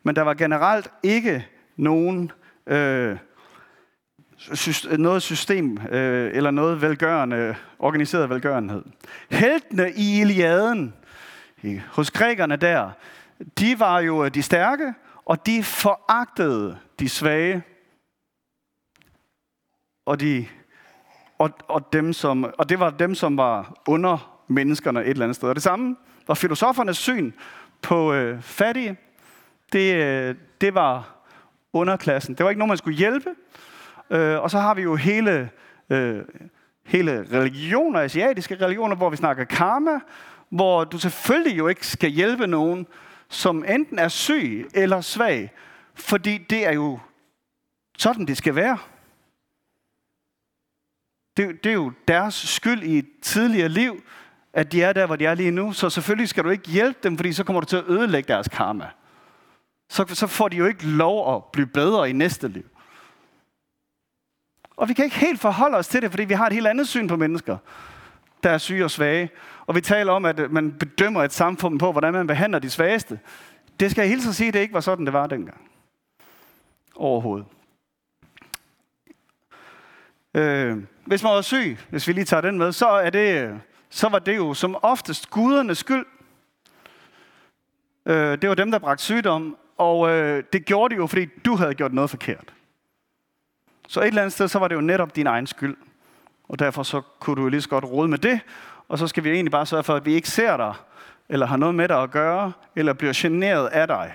Men 0.04 0.16
der 0.16 0.22
var 0.22 0.34
generelt 0.34 0.92
ikke 1.04 1.48
nogen 1.76 2.32
øh, 2.68 3.18
noget 4.98 5.22
system 5.22 5.78
øh, 5.92 6.32
eller 6.34 6.52
noget 6.52 6.82
velgørende, 6.82 7.56
organiseret 7.80 8.30
velgørenhed. 8.30 8.84
Heltene 9.32 9.92
i 9.96 10.22
Iliaden, 10.22 10.94
hos 11.92 12.12
grækerne 12.12 12.56
der, 12.56 12.92
de 13.60 13.80
var 13.80 14.00
jo 14.00 14.26
øh, 14.26 14.34
de 14.34 14.42
stærke, 14.42 14.94
og 15.26 15.46
de 15.46 15.64
foragtede 15.64 16.78
de 17.00 17.10
svage. 17.10 17.64
Og, 20.06 20.20
de, 20.20 20.46
og, 21.38 21.50
og, 21.68 21.94
dem, 21.94 22.14
som, 22.14 22.54
og 22.58 22.70
det 22.70 22.80
var 22.80 22.90
dem, 22.90 23.16
som 23.16 23.38
var 23.38 23.82
under 23.88 24.44
menneskerne 24.48 25.02
et 25.02 25.10
eller 25.10 25.26
andet 25.26 25.36
sted. 25.36 25.50
Og 25.50 25.56
det 25.56 25.64
samme 25.64 25.96
var 26.28 26.34
filosofernes 26.34 26.98
syn 26.98 27.32
på 27.82 28.14
øh, 28.14 28.42
fattige. 28.42 28.98
Det, 29.74 29.96
øh, 29.96 30.36
det 30.62 30.74
var 30.74 31.26
underklassen. 31.74 32.36
Det 32.36 32.44
var 32.44 32.50
ikke 32.50 32.60
nogen, 32.60 32.70
man 32.70 32.78
skulle 32.78 32.98
hjælpe. 32.98 33.30
Øh, 34.10 34.40
og 34.40 34.52
så 34.52 34.60
har 34.60 34.74
vi 34.74 34.82
jo 34.82 34.96
hele, 34.96 35.50
øh, 35.90 36.22
hele 36.86 37.28
religioner, 37.32 38.00
asiatiske 38.00 38.56
religioner, 38.56 38.96
hvor 38.96 39.10
vi 39.10 39.18
snakker 39.18 39.44
karma, 39.44 40.00
hvor 40.50 40.84
du 40.84 41.00
selvfølgelig 41.00 41.58
jo 41.58 41.68
ikke 41.68 41.88
skal 41.88 42.10
hjælpe 42.10 42.48
nogen, 42.48 42.88
som 43.30 43.66
enten 43.68 44.00
er 44.00 44.08
syg 44.08 44.68
eller 44.74 45.02
svag, 45.02 45.52
fordi 45.94 46.38
det 46.38 46.68
er 46.68 46.72
jo 46.72 47.00
sådan, 47.98 48.26
det 48.26 48.38
skal 48.38 48.56
være. 48.56 48.78
Det, 51.38 51.64
det 51.64 51.70
er 51.70 51.74
jo 51.74 51.92
deres 52.08 52.34
skyld 52.36 52.84
i 52.84 52.98
et 52.98 53.08
tidligere 53.22 53.70
liv, 53.70 54.04
at 54.54 54.72
de 54.72 54.84
er 54.84 54.94
der, 54.94 55.06
hvor 55.06 55.16
de 55.16 55.26
er 55.26 55.36
lige 55.36 55.52
nu. 55.52 55.74
Så 55.74 55.90
selvfølgelig 55.90 56.30
skal 56.30 56.44
du 56.44 56.50
ikke 56.50 56.70
hjælpe 56.70 57.00
dem, 57.04 57.18
fordi 57.18 57.34
så 57.34 57.44
kommer 57.44 57.60
du 57.60 57.66
til 57.66 57.78
at 57.78 57.84
ødelægge 57.88 58.34
deres 58.34 58.48
karma. 58.48 58.90
Så, 59.94 60.06
så 60.08 60.28
får 60.28 60.48
de 60.48 60.58
jo 60.58 60.66
ikke 60.66 60.86
lov 60.86 61.36
at 61.36 61.44
blive 61.46 61.68
bedre 61.68 62.10
i 62.10 62.14
næste 62.14 62.48
liv. 62.48 62.66
Og 64.76 64.90
vi 64.90 64.94
kan 64.94 65.06
ikke 65.06 65.18
helt 65.18 65.42
forholde 65.42 65.78
os 65.78 65.88
til 65.88 66.02
det, 66.02 66.12
fordi 66.12 66.24
vi 66.24 66.34
har 66.34 66.48
et 66.48 66.54
helt 66.54 66.68
andet 66.68 66.88
syn 66.88 67.08
på 67.08 67.16
mennesker, 67.16 67.58
der 68.44 68.50
er 68.50 68.58
syge 68.58 68.84
og 68.84 68.92
svage. 68.92 69.30
Og 69.66 69.76
vi 69.76 69.82
taler 69.82 70.14
om, 70.14 70.26
at 70.26 70.52
man 70.52 70.72
bedømmer 70.72 71.24
et 71.24 71.34
samfund 71.34 71.80
på, 71.80 71.92
hvordan 71.92 72.14
man 72.14 72.28
behandler 72.28 72.60
de 72.60 72.70
svageste. 72.70 73.20
Det 73.80 73.92
skal 73.92 74.02
jeg 74.02 74.10
hilse 74.10 74.30
at 74.30 74.36
sige, 74.36 74.48
at 74.48 74.54
det 74.54 74.60
ikke 74.60 74.74
var 74.74 74.80
sådan, 74.80 75.06
det 75.06 75.14
var 75.14 75.28
dengang. 75.28 75.72
Overhovedet. 76.96 77.48
Øh, 80.34 80.78
hvis 81.06 81.24
man 81.24 81.32
var 81.32 81.42
syg, 81.42 81.78
hvis 81.90 82.08
vi 82.08 82.14
lige 82.14 82.26
tager 82.26 82.42
den 82.42 82.58
med, 82.58 82.72
så, 82.72 82.88
er 82.88 83.10
det, 83.10 83.62
så 83.90 84.10
var 84.10 84.20
det 84.20 84.38
jo 84.38 84.54
som 84.54 84.76
oftest 84.82 85.30
gudernes 85.30 85.78
skyld. 85.78 86.06
Øh, 88.06 88.42
det 88.42 88.50
var 88.50 88.56
dem, 88.56 88.72
der 88.72 88.80
bragte 88.80 89.04
sygdom, 89.04 89.58
og 89.84 90.10
øh, 90.10 90.44
det 90.54 90.66
gjorde 90.66 90.96
de 90.96 91.00
jo, 91.00 91.08
fordi 91.08 91.26
du 91.46 91.56
havde 91.56 91.74
gjort 91.74 91.94
noget 91.94 92.10
forkert. 92.10 92.54
Så 93.88 94.02
et 94.02 94.08
eller 94.08 94.22
andet 94.22 94.34
sted, 94.34 94.48
så 94.48 94.60
var 94.60 94.68
det 94.68 94.76
jo 94.76 94.82
netop 94.82 95.16
din 95.16 95.28
egen 95.28 95.48
skyld. 95.48 95.78
Og 96.50 96.60
derfor 96.60 96.84
så 96.84 97.02
kunne 97.20 97.36
du 97.36 97.42
jo 97.42 97.48
lige 97.48 97.62
så 97.62 97.70
godt 97.70 97.86
rode 97.86 98.08
med 98.08 98.18
det. 98.18 98.40
Og 98.90 98.98
så 98.98 99.08
skal 99.08 99.24
vi 99.24 99.30
egentlig 99.30 99.52
bare 99.52 99.66
sørge 99.66 99.84
for, 99.84 99.96
at 99.96 100.06
vi 100.06 100.14
ikke 100.14 100.30
ser 100.30 100.58
dig, 100.58 100.74
eller 101.30 101.46
har 101.46 101.58
noget 101.58 101.76
med 101.76 101.88
dig 101.88 102.02
at 102.02 102.12
gøre, 102.12 102.52
eller 102.76 102.94
bliver 102.94 103.14
generet 103.16 103.68
af 103.68 103.88
dig. 103.88 104.14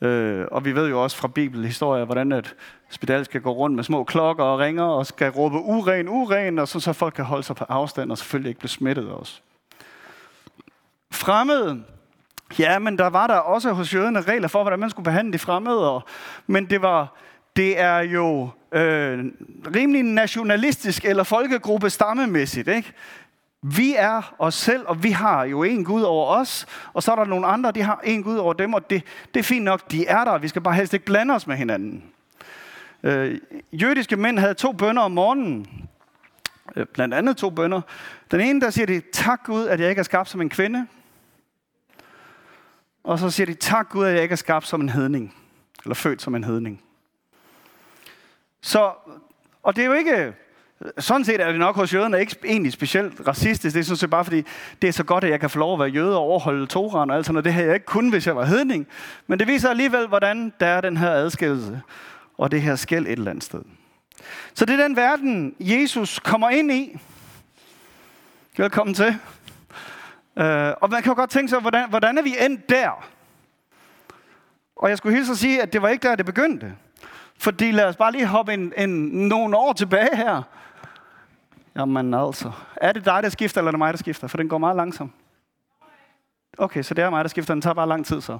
Øh, 0.00 0.46
og 0.50 0.64
vi 0.64 0.74
ved 0.74 0.88
jo 0.88 1.02
også 1.02 1.16
fra 1.16 1.28
bibelhistorier, 1.28 2.04
hvordan 2.04 2.32
at 2.32 2.54
spedal 2.90 3.24
skal 3.24 3.40
gå 3.40 3.52
rundt 3.52 3.76
med 3.76 3.84
små 3.84 4.04
klokker 4.04 4.44
og 4.44 4.58
ringer, 4.58 4.84
og 4.84 5.06
skal 5.06 5.30
råbe 5.30 5.56
uren, 5.56 6.08
uren, 6.08 6.58
og 6.58 6.68
så, 6.68 6.80
så 6.80 6.92
folk 6.92 7.14
kan 7.14 7.24
holde 7.24 7.42
sig 7.42 7.56
på 7.56 7.64
afstand, 7.68 8.10
og 8.10 8.18
selvfølgelig 8.18 8.48
ikke 8.48 8.58
blive 8.58 8.70
smittet 8.70 9.10
også. 9.10 9.40
Fremmede, 11.12 11.82
ja, 12.58 12.78
men 12.78 12.98
der 12.98 13.06
var 13.06 13.26
der 13.26 13.34
også 13.34 13.72
hos 13.72 13.94
jøderne 13.94 14.20
regler 14.20 14.48
for, 14.48 14.62
hvordan 14.62 14.78
man 14.78 14.90
skulle 14.90 15.04
behandle 15.04 15.32
de 15.32 15.38
fremmede, 15.38 16.00
men 16.46 16.70
det 16.70 16.82
var, 16.82 17.16
det 17.56 17.80
er 17.80 17.98
jo 17.98 18.50
øh, 18.72 19.24
rimelig 19.74 20.02
nationalistisk 20.02 21.04
eller 21.04 21.22
folkegruppe 21.22 21.90
stammemæssigt. 21.90 22.68
Ikke? 22.68 22.92
Vi 23.62 23.94
er 23.98 24.34
os 24.38 24.54
selv, 24.54 24.84
og 24.86 25.02
vi 25.02 25.10
har 25.10 25.44
jo 25.44 25.62
en 25.62 25.84
Gud 25.84 26.02
over 26.02 26.26
os, 26.26 26.66
og 26.92 27.02
så 27.02 27.12
er 27.12 27.16
der 27.16 27.24
nogle 27.24 27.46
andre, 27.46 27.72
de 27.72 27.82
har 27.82 28.00
en 28.04 28.22
Gud 28.22 28.36
over 28.36 28.52
dem, 28.52 28.74
og 28.74 28.90
det, 28.90 29.02
det 29.34 29.40
er 29.40 29.44
fint 29.44 29.64
nok, 29.64 29.90
de 29.90 30.06
er 30.06 30.24
der, 30.24 30.38
vi 30.38 30.48
skal 30.48 30.62
bare 30.62 30.74
helst 30.74 30.94
ikke 30.94 31.06
blande 31.06 31.34
os 31.34 31.46
med 31.46 31.56
hinanden. 31.56 32.04
Øh, 33.02 33.38
jødiske 33.72 34.16
mænd 34.16 34.38
havde 34.38 34.54
to 34.54 34.72
bønder 34.72 35.02
om 35.02 35.12
morgenen, 35.12 35.66
øh, 36.76 36.86
blandt 36.86 37.14
andet 37.14 37.36
to 37.36 37.50
bønder. 37.50 37.80
Den 38.30 38.40
ene, 38.40 38.60
der 38.60 38.70
siger 38.70 38.86
de, 38.86 39.02
tak 39.12 39.44
Gud, 39.44 39.66
at 39.66 39.80
jeg 39.80 39.88
ikke 39.88 40.00
er 40.00 40.04
skabt 40.04 40.28
som 40.28 40.40
en 40.40 40.48
kvinde. 40.48 40.86
Og 43.04 43.18
så 43.18 43.30
siger 43.30 43.46
de, 43.46 43.54
tak 43.54 43.88
Gud, 43.88 44.04
at 44.04 44.14
jeg 44.14 44.22
ikke 44.22 44.32
er 44.32 44.36
skabt 44.36 44.66
som 44.66 44.80
en 44.80 44.88
hedning, 44.88 45.34
eller 45.84 45.94
født 45.94 46.22
som 46.22 46.34
en 46.34 46.44
hedning. 46.44 46.82
Så, 48.60 48.92
og 49.62 49.76
det 49.76 49.82
er 49.82 49.86
jo 49.86 49.92
ikke, 49.92 50.34
sådan 50.98 51.24
set 51.24 51.40
er 51.40 51.50
det 51.50 51.58
nok 51.58 51.76
hos 51.76 51.94
jøderne 51.94 52.20
ikke 52.20 52.36
egentlig 52.44 52.72
specielt 52.72 53.26
racistisk. 53.26 53.74
Det 53.74 53.80
er 53.80 53.84
sådan 53.84 53.96
set 53.96 54.10
bare 54.10 54.24
fordi, 54.24 54.42
det 54.82 54.88
er 54.88 54.92
så 54.92 55.04
godt, 55.04 55.24
at 55.24 55.30
jeg 55.30 55.40
kan 55.40 55.50
få 55.50 55.58
lov 55.58 55.72
at 55.72 55.78
være 55.78 55.88
jøde 55.88 56.16
og 56.16 56.22
overholde 56.22 56.66
Toran 56.66 57.10
og 57.10 57.16
alt 57.16 57.26
sådan 57.26 57.34
noget. 57.34 57.44
Det 57.44 57.52
havde 57.52 57.66
jeg 57.66 57.74
ikke 57.74 57.86
kun, 57.86 58.10
hvis 58.10 58.26
jeg 58.26 58.36
var 58.36 58.44
hedning. 58.44 58.86
Men 59.26 59.38
det 59.38 59.46
viser 59.46 59.70
alligevel, 59.70 60.06
hvordan 60.08 60.52
der 60.60 60.66
er 60.66 60.80
den 60.80 60.96
her 60.96 61.10
adskillelse 61.10 61.80
og 62.38 62.50
det 62.50 62.62
her 62.62 62.76
skæld 62.76 63.06
et 63.06 63.12
eller 63.12 63.30
andet 63.30 63.44
sted. 63.44 63.62
Så 64.54 64.64
det 64.64 64.80
er 64.80 64.86
den 64.86 64.96
verden, 64.96 65.54
Jesus 65.60 66.18
kommer 66.18 66.50
ind 66.50 66.72
i. 66.72 66.98
Velkommen 68.56 68.94
til. 68.94 69.18
Øh, 70.36 70.72
og 70.80 70.90
man 70.90 71.02
kan 71.02 71.10
jo 71.10 71.16
godt 71.16 71.30
tænke 71.30 71.48
sig, 71.48 71.60
hvordan, 71.60 71.88
hvordan 71.88 72.18
er 72.18 72.22
vi 72.22 72.34
endt 72.40 72.68
der? 72.68 73.08
Og 74.76 74.88
jeg 74.88 74.98
skulle 74.98 75.16
hilse 75.16 75.32
at 75.32 75.38
sige, 75.38 75.62
at 75.62 75.72
det 75.72 75.82
var 75.82 75.88
ikke 75.88 76.08
der, 76.08 76.16
det 76.16 76.26
begyndte. 76.26 76.74
Fordi 77.38 77.70
lad 77.70 77.84
os 77.84 77.96
bare 77.96 78.12
lige 78.12 78.26
hoppe 78.26 78.54
en, 78.54 78.72
en, 78.76 78.90
nogle 79.28 79.56
år 79.56 79.72
tilbage 79.72 80.16
her. 80.16 80.42
Jamen 81.76 82.14
altså, 82.14 82.52
er 82.76 82.92
det 82.92 83.04
dig, 83.04 83.22
der 83.22 83.28
skifter, 83.28 83.60
eller 83.60 83.68
er 83.68 83.72
det 83.72 83.78
mig, 83.78 83.92
der 83.92 83.98
skifter? 83.98 84.26
For 84.26 84.36
den 84.36 84.48
går 84.48 84.58
meget 84.58 84.76
langsomt. 84.76 85.12
Okay, 86.58 86.82
så 86.82 86.94
det 86.94 87.04
er 87.04 87.10
mig, 87.10 87.24
der 87.24 87.28
skifter. 87.28 87.54
Den 87.54 87.62
tager 87.62 87.74
bare 87.74 87.88
lang 87.88 88.06
tid 88.06 88.20
så. 88.20 88.38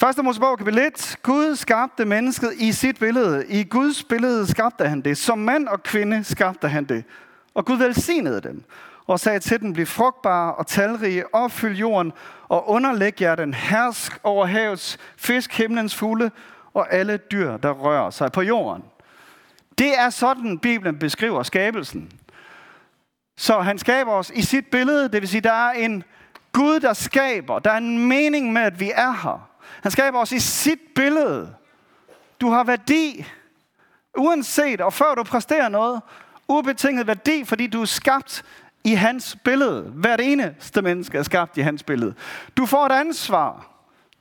Første 0.00 0.22
Mosebog 0.22 0.58
kapitel 0.58 0.78
1. 0.78 1.16
Gud 1.22 1.56
skabte 1.56 2.04
mennesket 2.04 2.52
i 2.56 2.72
sit 2.72 2.98
billede. 2.98 3.46
I 3.48 3.64
Guds 3.64 4.04
billede 4.04 4.46
skabte 4.46 4.88
han 4.88 5.00
det. 5.00 5.18
Som 5.18 5.38
mand 5.38 5.68
og 5.68 5.82
kvinde 5.82 6.24
skabte 6.24 6.68
han 6.68 6.84
det. 6.84 7.04
Og 7.54 7.64
Gud 7.64 7.76
velsignede 7.76 8.40
dem. 8.40 8.64
Og 9.08 9.20
sagde 9.20 9.38
til 9.38 9.60
den, 9.60 9.72
bliv 9.72 9.86
frugtbare 9.86 10.54
og 10.54 10.66
talrige, 10.66 11.34
opfyld 11.34 11.76
jorden 11.76 12.12
og 12.48 12.68
underlæg 12.68 13.22
jer 13.22 13.34
den 13.34 13.54
hersk 13.54 14.20
over 14.22 14.46
havets 14.46 14.98
fisk, 15.16 15.52
himlens 15.52 15.94
fugle 15.94 16.30
og 16.74 16.92
alle 16.92 17.16
dyr, 17.16 17.56
der 17.56 17.70
rører 17.70 18.10
sig 18.10 18.32
på 18.32 18.42
jorden. 18.42 18.84
Det 19.78 19.98
er 19.98 20.10
sådan, 20.10 20.58
Bibelen 20.58 20.98
beskriver 20.98 21.42
skabelsen. 21.42 22.12
Så 23.36 23.60
han 23.60 23.78
skaber 23.78 24.12
os 24.12 24.30
i 24.34 24.42
sit 24.42 24.66
billede, 24.66 25.08
det 25.08 25.20
vil 25.20 25.28
sige, 25.28 25.40
der 25.40 25.52
er 25.52 25.70
en 25.70 26.04
Gud, 26.52 26.80
der 26.80 26.92
skaber. 26.92 27.58
Der 27.58 27.70
er 27.70 27.76
en 27.76 28.08
mening 28.08 28.52
med, 28.52 28.62
at 28.62 28.80
vi 28.80 28.90
er 28.94 29.12
her. 29.22 29.48
Han 29.82 29.90
skaber 29.90 30.18
os 30.18 30.32
i 30.32 30.38
sit 30.38 30.80
billede. 30.94 31.54
Du 32.40 32.50
har 32.50 32.64
værdi, 32.64 33.26
uanset 34.16 34.80
og 34.80 34.92
før 34.92 35.14
du 35.14 35.22
præsterer 35.22 35.68
noget, 35.68 36.02
ubetinget 36.48 37.06
værdi, 37.06 37.44
fordi 37.44 37.66
du 37.66 37.80
er 37.80 37.86
skabt 37.86 38.44
i 38.88 38.94
hans 38.94 39.36
billede. 39.44 39.82
Hvert 39.82 40.20
eneste 40.20 40.82
menneske 40.82 41.18
er 41.18 41.22
skabt 41.22 41.56
i 41.56 41.60
hans 41.60 41.82
billede. 41.82 42.14
Du 42.56 42.66
får 42.66 42.86
et 42.86 42.92
ansvar. 42.92 43.66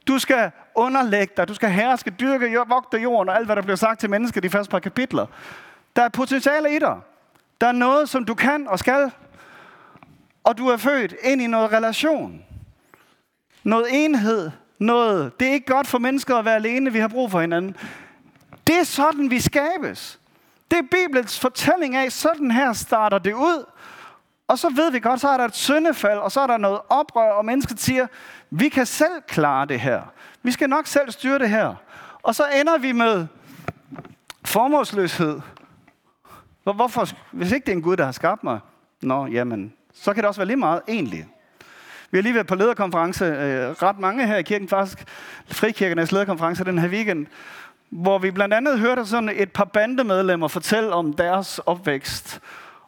Du 0.07 0.19
skal 0.19 0.51
underlægge 0.75 1.33
dig, 1.38 1.47
du 1.47 1.53
skal 1.53 1.69
herske, 1.69 2.12
dyrke, 2.12 2.57
vogte 2.67 2.97
jorden 2.97 3.29
og 3.29 3.36
alt, 3.36 3.45
hvad 3.45 3.55
der 3.55 3.62
bliver 3.62 3.75
sagt 3.75 4.00
til 4.00 4.09
mennesker 4.09 4.41
de 4.41 4.50
første 4.50 4.71
par 4.71 4.79
kapitler. 4.79 5.25
Der 5.95 6.01
er 6.01 6.09
potentiale 6.09 6.75
i 6.75 6.79
dig. 6.79 6.95
Der 7.62 7.67
er 7.67 7.71
noget, 7.71 8.09
som 8.09 8.25
du 8.25 8.33
kan 8.36 8.67
og 8.67 8.79
skal. 8.79 9.12
Og 10.43 10.57
du 10.57 10.67
er 10.67 10.77
født 10.77 11.15
ind 11.24 11.41
i 11.41 11.47
noget 11.47 11.71
relation. 11.71 12.41
Noget 13.63 13.86
enhed. 13.91 14.51
Noget. 14.79 15.39
Det 15.39 15.47
er 15.47 15.53
ikke 15.53 15.74
godt 15.74 15.88
for 15.88 15.97
mennesker 15.97 16.36
at 16.36 16.45
være 16.45 16.55
alene. 16.55 16.93
Vi 16.93 17.00
har 17.00 17.07
brug 17.07 17.31
for 17.31 17.41
hinanden. 17.41 17.75
Det 18.67 18.79
er 18.79 18.83
sådan, 18.83 19.31
vi 19.31 19.39
skabes. 19.39 20.19
Det 20.71 20.79
er 20.79 20.83
Bibelens 20.91 21.39
fortælling 21.39 21.95
af, 21.95 22.12
sådan 22.12 22.51
her 22.51 22.74
starter 22.74 23.17
det 23.17 23.33
ud. 23.33 23.65
Og 24.48 24.60
så 24.60 24.70
ved 24.70 24.92
vi 24.92 25.00
godt, 25.00 25.22
så 25.22 25.27
er 25.30 25.38
der 25.38 25.46
et 25.46 25.56
syndefald, 25.56 26.20
og 26.20 26.32
så 26.32 26.42
er 26.42 26.48
der 26.48 26.58
noget 26.58 26.80
oprør, 26.89 27.32
og 27.32 27.46
mennesket 27.46 27.80
siger, 27.80 28.08
vi 28.50 28.70
kan 28.70 28.86
selv 28.86 29.22
klare 29.27 29.66
det 29.66 29.80
her. 29.80 30.01
Vi 30.44 30.51
skal 30.51 30.70
nok 30.70 30.88
selv 30.88 31.12
styre 31.12 31.39
det 31.39 31.50
her. 31.50 31.75
Og 32.24 32.36
så 32.36 32.44
ender 32.62 32.77
vi 32.77 32.92
med 32.92 33.27
formålsløshed. 34.46 35.42
Hvorfor? 36.63 37.08
Hvis 37.32 37.51
ikke 37.51 37.66
det 37.66 37.72
er 37.72 37.75
en 37.75 37.82
Gud, 37.82 37.98
der 37.98 38.06
har 38.06 38.12
skabt 38.12 38.44
mig, 38.44 38.60
nå, 39.01 39.25
jamen, 39.25 39.74
så 39.94 40.13
kan 40.13 40.24
det 40.24 40.27
også 40.27 40.39
være 40.39 40.48
lige 40.48 40.58
meget 40.58 40.82
egentlig. 40.88 41.27
Vi 42.12 42.18
har 42.18 42.24
lige 42.24 42.34
været 42.34 42.48
på 42.48 42.56
lederkonference, 42.56 43.25
øh, 43.25 43.70
ret 43.70 44.00
mange 44.00 44.27
her 44.27 44.38
i 44.38 44.44
kirken 44.44 44.68
faktisk, 44.68 45.06
frikirkernes 45.48 46.12
lederkonference 46.12 46.63
den 46.63 46.80
her 46.80 46.89
weekend, 46.89 47.27
hvor 47.89 48.20
vi 48.20 48.32
blandt 48.32 48.54
andet 48.54 48.80
hørte 48.80 49.06
sådan 49.06 49.30
et 49.30 49.51
par 49.51 49.66
bandemedlemmer 49.66 50.48
fortælle 50.48 50.94
om 50.94 51.13
deres 51.13 51.60
opvækst 51.60 52.39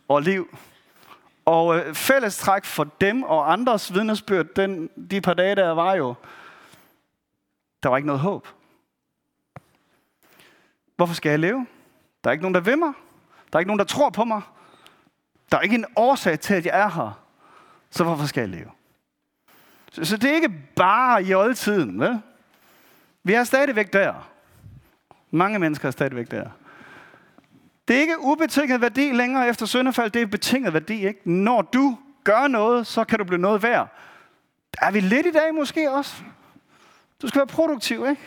og 0.08 0.22
liv. 0.22 0.58
Og 1.50 1.77
øh, 1.77 1.96
fællestræk 1.96 2.65
for 2.65 2.84
dem 2.84 3.24
og 3.24 3.53
andres 3.53 3.94
vidnesbyrd 3.94 4.46
den, 4.56 4.89
de 5.12 5.22
par 5.22 5.34
dage, 5.34 5.56
der 5.56 5.72
var 5.72 5.94
jo, 5.94 6.15
der 7.84 7.89
var 7.89 7.98
ikke 7.98 8.08
noget 8.08 8.22
håb. 8.22 8.48
Hvorfor 10.96 11.13
skal 11.13 11.29
jeg 11.29 11.39
leve? 11.39 11.68
Der 12.24 12.29
er 12.29 12.32
ikke 12.32 12.41
nogen, 12.41 12.56
der 12.56 12.62
vil 12.62 12.77
mig. 12.77 12.94
Der 13.51 13.58
er 13.58 13.60
ikke 13.60 13.68
nogen, 13.68 13.79
der 13.79 13.86
tror 13.86 14.10
på 14.10 14.24
mig. 14.24 14.41
Der 15.51 15.58
er 15.58 15.62
ikke 15.62 15.75
en 15.75 15.86
årsag 15.96 16.39
til, 16.39 16.53
at 16.53 16.65
jeg 16.65 16.79
er 16.79 16.89
her. 16.89 17.24
Så 17.89 18.03
hvorfor 18.03 18.25
skal 18.25 18.41
jeg 18.41 18.50
leve? 18.50 18.72
Så, 19.91 20.06
så 20.06 20.18
det 20.18 20.29
er 20.29 20.36
ikke 20.36 20.53
bare 20.75 21.24
i 21.24 21.34
oldtiden, 21.34 22.00
vel? 22.00 22.22
Vi 23.24 23.34
er 23.34 23.44
stadigvæk 23.44 23.94
der. 23.94 24.29
Mange 25.32 25.60
mennesker 25.60 25.88
er 25.88 25.91
stadigvæk 25.91 26.32
der. 26.32 26.50
Det 27.89 27.98
er 27.98 28.01
ikke 28.01 28.19
ubetinget 28.19 28.81
værdi 28.81 29.12
længere 29.12 29.50
efter 29.50 29.65
syndefald, 29.65 30.12
det 30.12 30.22
er 30.22 30.25
betinget 30.25 30.74
værdi. 30.74 31.08
Ikke? 31.08 31.31
Når 31.31 31.62
du 31.62 31.98
gør 32.24 32.48
noget, 32.48 32.88
så 32.88 33.03
kan 33.03 33.19
du 33.19 33.24
blive 33.25 33.41
noget 33.41 33.63
værd. 33.63 33.88
Er 34.81 34.91
vi 34.91 35.00
lidt 35.00 35.25
i 35.25 35.31
dag 35.31 35.55
måske 35.55 35.91
også? 35.91 36.15
Du 37.22 37.27
skal 37.27 37.39
være 37.39 37.48
produktiv, 37.48 38.05
ikke? 38.10 38.22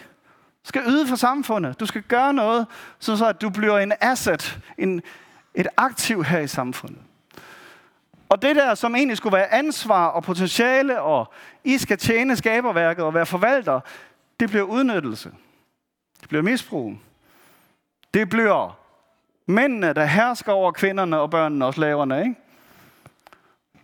Du 0.64 0.68
skal 0.68 0.82
yde 0.86 1.06
for 1.06 1.16
samfundet. 1.16 1.80
Du 1.80 1.86
skal 1.86 2.02
gøre 2.02 2.34
noget, 2.34 2.66
så 2.98 3.26
at 3.26 3.40
du 3.40 3.50
bliver 3.50 3.78
en 3.78 3.92
asset, 4.00 4.60
en, 4.78 5.02
et 5.54 5.66
aktiv 5.76 6.24
her 6.24 6.38
i 6.38 6.46
samfundet. 6.46 6.98
Og 8.28 8.42
det 8.42 8.56
der, 8.56 8.74
som 8.74 8.94
egentlig 8.94 9.16
skulle 9.16 9.36
være 9.36 9.52
ansvar 9.52 10.06
og 10.06 10.22
potentiale, 10.22 11.00
og 11.00 11.32
I 11.64 11.78
skal 11.78 11.98
tjene 11.98 12.36
skaberværket 12.36 13.04
og 13.04 13.14
være 13.14 13.26
forvalter, 13.26 13.80
det 14.40 14.48
bliver 14.48 14.64
udnyttelse. 14.64 15.30
Det 16.20 16.28
bliver 16.28 16.42
misbrug. 16.42 16.94
Det 18.14 18.28
bliver 18.28 18.81
mændene, 19.52 19.92
der 19.92 20.04
hersker 20.04 20.52
over 20.52 20.72
kvinderne 20.72 21.18
og 21.20 21.30
børnene 21.30 21.66
og 21.66 21.74
slaverne. 21.74 22.20
Ikke? 22.20 22.34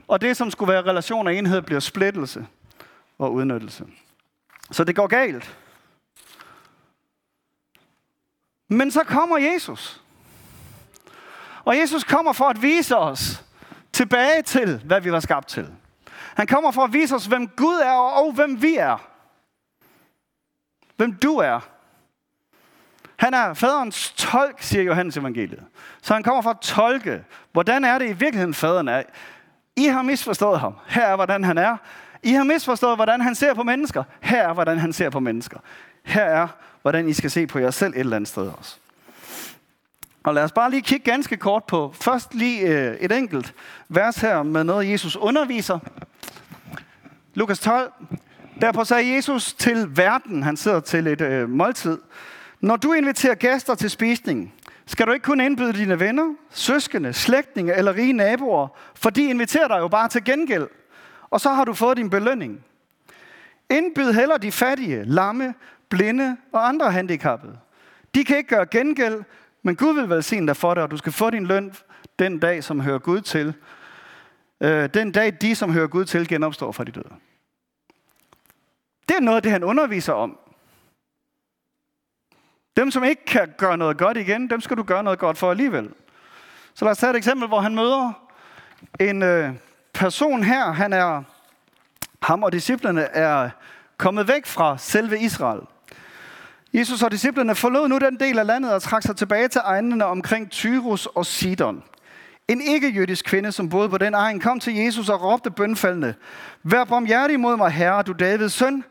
Og 0.08 0.20
det, 0.20 0.37
som 0.37 0.50
skulle 0.50 0.72
være 0.72 0.82
relation 0.82 1.26
og 1.26 1.34
enhed, 1.34 1.62
bliver 1.62 1.80
splittelse 1.80 2.46
og 3.18 3.32
udnyttelse. 3.32 3.84
Så 4.70 4.84
det 4.84 4.96
går 4.96 5.06
galt. 5.06 5.58
Men 8.68 8.90
så 8.90 9.04
kommer 9.04 9.38
Jesus. 9.38 10.02
Og 11.64 11.78
Jesus 11.78 12.04
kommer 12.04 12.32
for 12.32 12.44
at 12.44 12.62
vise 12.62 12.96
os 12.96 13.44
tilbage 13.92 14.42
til, 14.42 14.82
hvad 14.84 15.00
vi 15.00 15.12
var 15.12 15.20
skabt 15.20 15.48
til. 15.48 15.68
Han 16.34 16.46
kommer 16.46 16.70
for 16.70 16.84
at 16.84 16.92
vise 16.92 17.14
os, 17.14 17.26
hvem 17.26 17.48
Gud 17.48 17.80
er 17.84 17.92
og 17.92 18.32
hvem 18.32 18.62
vi 18.62 18.76
er. 18.76 19.10
Hvem 20.96 21.14
du 21.14 21.37
er. 21.37 21.77
Han 23.18 23.34
er 23.34 23.54
faderens 23.54 24.12
tolk, 24.16 24.62
siger 24.62 24.82
Johannes 24.82 25.16
evangeliet. 25.16 25.64
Så 26.02 26.14
han 26.14 26.22
kommer 26.22 26.42
for 26.42 26.50
at 26.50 26.60
tolke, 26.60 27.25
hvordan 27.52 27.84
er 27.84 27.98
det 27.98 28.08
i 28.08 28.12
virkeligheden 28.12 28.54
faderen 28.54 28.88
er. 28.88 29.02
I 29.76 29.84
har 29.84 30.02
misforstået 30.02 30.60
ham. 30.60 30.75
Her 30.88 31.06
er, 31.06 31.16
hvordan 31.16 31.44
han 31.44 31.58
er. 31.58 31.76
I 32.22 32.32
har 32.32 32.44
misforstået, 32.44 32.96
hvordan 32.96 33.20
han 33.20 33.34
ser 33.34 33.54
på 33.54 33.62
mennesker. 33.62 34.04
Her 34.20 34.48
er, 34.48 34.52
hvordan 34.52 34.78
han 34.78 34.92
ser 34.92 35.10
på 35.10 35.20
mennesker. 35.20 35.58
Her 36.04 36.25
er, 36.25 36.48
hvordan 36.82 37.08
I 37.08 37.12
skal 37.12 37.30
se 37.30 37.46
på 37.46 37.58
jer 37.58 37.70
selv 37.70 37.92
et 37.94 38.00
eller 38.00 38.16
andet 38.16 38.28
sted 38.28 38.50
også. 38.58 38.76
Og 40.22 40.34
lad 40.34 40.44
os 40.44 40.52
bare 40.52 40.70
lige 40.70 40.82
kigge 40.82 41.10
ganske 41.10 41.37
kort 41.37 41.64
på 41.64 41.94
først 42.00 42.34
lige 42.34 42.60
øh, 42.60 42.96
et 43.00 43.12
enkelt 43.12 43.54
vers 43.88 44.16
her 44.16 44.42
med 44.42 44.64
noget, 44.64 44.90
Jesus 44.90 45.16
underviser. 45.16 45.78
Lukas 47.34 47.58
12. 47.58 47.92
Derpå 48.60 48.84
sagde 48.84 49.14
Jesus 49.14 49.52
til 49.52 49.96
verden, 49.96 50.42
han 50.42 50.56
sidder 50.56 50.80
til 50.80 51.06
et 51.06 51.20
øh, 51.20 51.48
måltid, 51.48 51.98
når 52.60 52.76
du 52.76 52.92
inviterer 52.92 53.34
gæster 53.34 53.74
til 53.74 53.90
spisning, 53.90 54.54
skal 54.86 55.06
du 55.06 55.12
ikke 55.12 55.24
kun 55.24 55.40
indbyde 55.40 55.72
dine 55.72 56.00
venner, 56.00 56.34
søskende, 56.50 57.12
slægtninge 57.12 57.74
eller 57.74 57.94
rige 57.94 58.12
naboer, 58.12 58.68
for 58.94 59.10
de 59.10 59.30
inviterer 59.30 59.68
dig 59.68 59.78
jo 59.78 59.88
bare 59.88 60.08
til 60.08 60.24
gengæld, 60.24 60.68
og 61.30 61.40
så 61.40 61.50
har 61.50 61.64
du 61.64 61.72
fået 61.72 61.96
din 61.96 62.10
belønning. 62.10 62.64
Indbyd 63.70 64.12
heller 64.12 64.36
de 64.36 64.52
fattige, 64.52 65.04
lamme, 65.04 65.54
blinde 65.88 66.36
og 66.52 66.68
andre 66.68 66.92
handicappede. 66.92 67.58
De 68.14 68.24
kan 68.24 68.36
ikke 68.36 68.48
gøre 68.48 68.66
gengæld, 68.66 69.22
men 69.62 69.76
Gud 69.76 69.94
vil 69.94 70.10
velsigne 70.10 70.46
dig 70.46 70.56
for 70.56 70.74
det, 70.74 70.82
og 70.82 70.90
du 70.90 70.96
skal 70.96 71.12
få 71.12 71.30
din 71.30 71.46
løn 71.46 71.72
den 72.18 72.38
dag, 72.38 72.64
som 72.64 72.80
hører 72.80 72.99
Gud 72.99 73.21
til. 73.21 73.54
Øh, 74.60 74.88
den 74.94 75.12
dag, 75.12 75.36
de, 75.40 75.54
som 75.54 75.73
hører 75.73 75.86
Gud 75.86 76.04
til, 76.04 76.28
genopstår 76.28 76.73
fra 76.73 76.84
de 76.84 76.92
døde. 76.92 77.14
Det 79.08 79.16
er 79.16 79.21
noget 79.21 79.36
af 79.36 79.42
det, 79.42 79.52
han 79.52 79.64
underviser 79.64 80.12
om. 80.12 80.38
Dem, 82.78 82.91
som 82.91 83.04
ikke 83.04 83.25
kan 83.25 83.54
gøre 83.56 83.76
noget 83.76 83.99
godt 83.99 84.17
igen, 84.17 84.50
dem 84.50 84.60
skal 84.60 84.76
du 84.76 84.82
gøre 84.82 85.02
noget 85.02 85.19
godt 85.19 85.38
for 85.38 85.50
alligevel. 85.50 85.91
Så 86.75 86.84
lad 86.84 86.93
os 86.93 86.99
tage 86.99 87.10
et 87.10 87.17
eksempel, 87.17 87.49
hvor 87.49 87.60
han 87.60 87.75
møder 87.75 88.12
en 89.00 89.23
øh, 89.23 89.50
person 89.95 90.43
her. 90.43 90.73
Han 90.73 90.93
er, 90.93 91.23
ham 92.23 92.43
og 92.43 92.52
disciplerne 92.52 93.00
er 93.02 93.50
kommet 93.97 94.28
væk 94.28 94.47
fra 94.47 94.78
selve 94.78 95.21
Israel. 95.21 95.60
Jesus 96.75 97.02
og 97.02 97.10
disciplerne 97.10 97.54
forlod 97.54 97.88
nu 97.88 97.99
den 97.99 98.21
del 98.21 98.38
af 98.38 98.47
landet 98.47 98.73
og 98.73 98.82
trak 98.82 99.02
sig 99.02 99.17
tilbage 99.17 99.49
til 99.49 99.60
egnene 99.64 100.04
omkring 100.04 100.50
Tyrus 100.50 101.06
og 101.06 101.26
Sidon. 101.26 101.82
En 102.49 102.60
ikke-jødisk 102.60 103.25
kvinde, 103.25 103.52
som 103.52 103.69
boede 103.69 103.88
på 103.88 103.99
den 103.99 104.14
egen, 104.14 104.41
kom 104.41 104.60
til 104.60 104.75
Jesus 104.75 105.08
og 105.08 105.23
råbte 105.23 105.50
bønfaldende, 105.50 106.14
Vær 106.62 106.84
barmhjertig 106.84 107.41
mod 107.41 107.56
mig, 107.56 107.71
herre, 107.71 108.02
du 108.02 108.12
Davids 108.12 108.52
søn. 108.52 108.84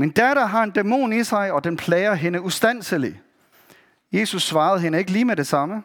Min 0.00 0.10
datter 0.10 0.46
har 0.46 0.62
en 0.62 0.70
dæmon 0.70 1.12
i 1.12 1.24
sig, 1.24 1.52
og 1.52 1.64
den 1.64 1.76
plager 1.76 2.14
hende 2.14 2.40
ustandselig. 2.40 3.20
Jesus 4.12 4.42
svarede 4.42 4.80
hende 4.80 4.98
ikke 4.98 5.10
lige 5.10 5.24
med 5.24 5.36
det 5.36 5.46
samme. 5.46 5.82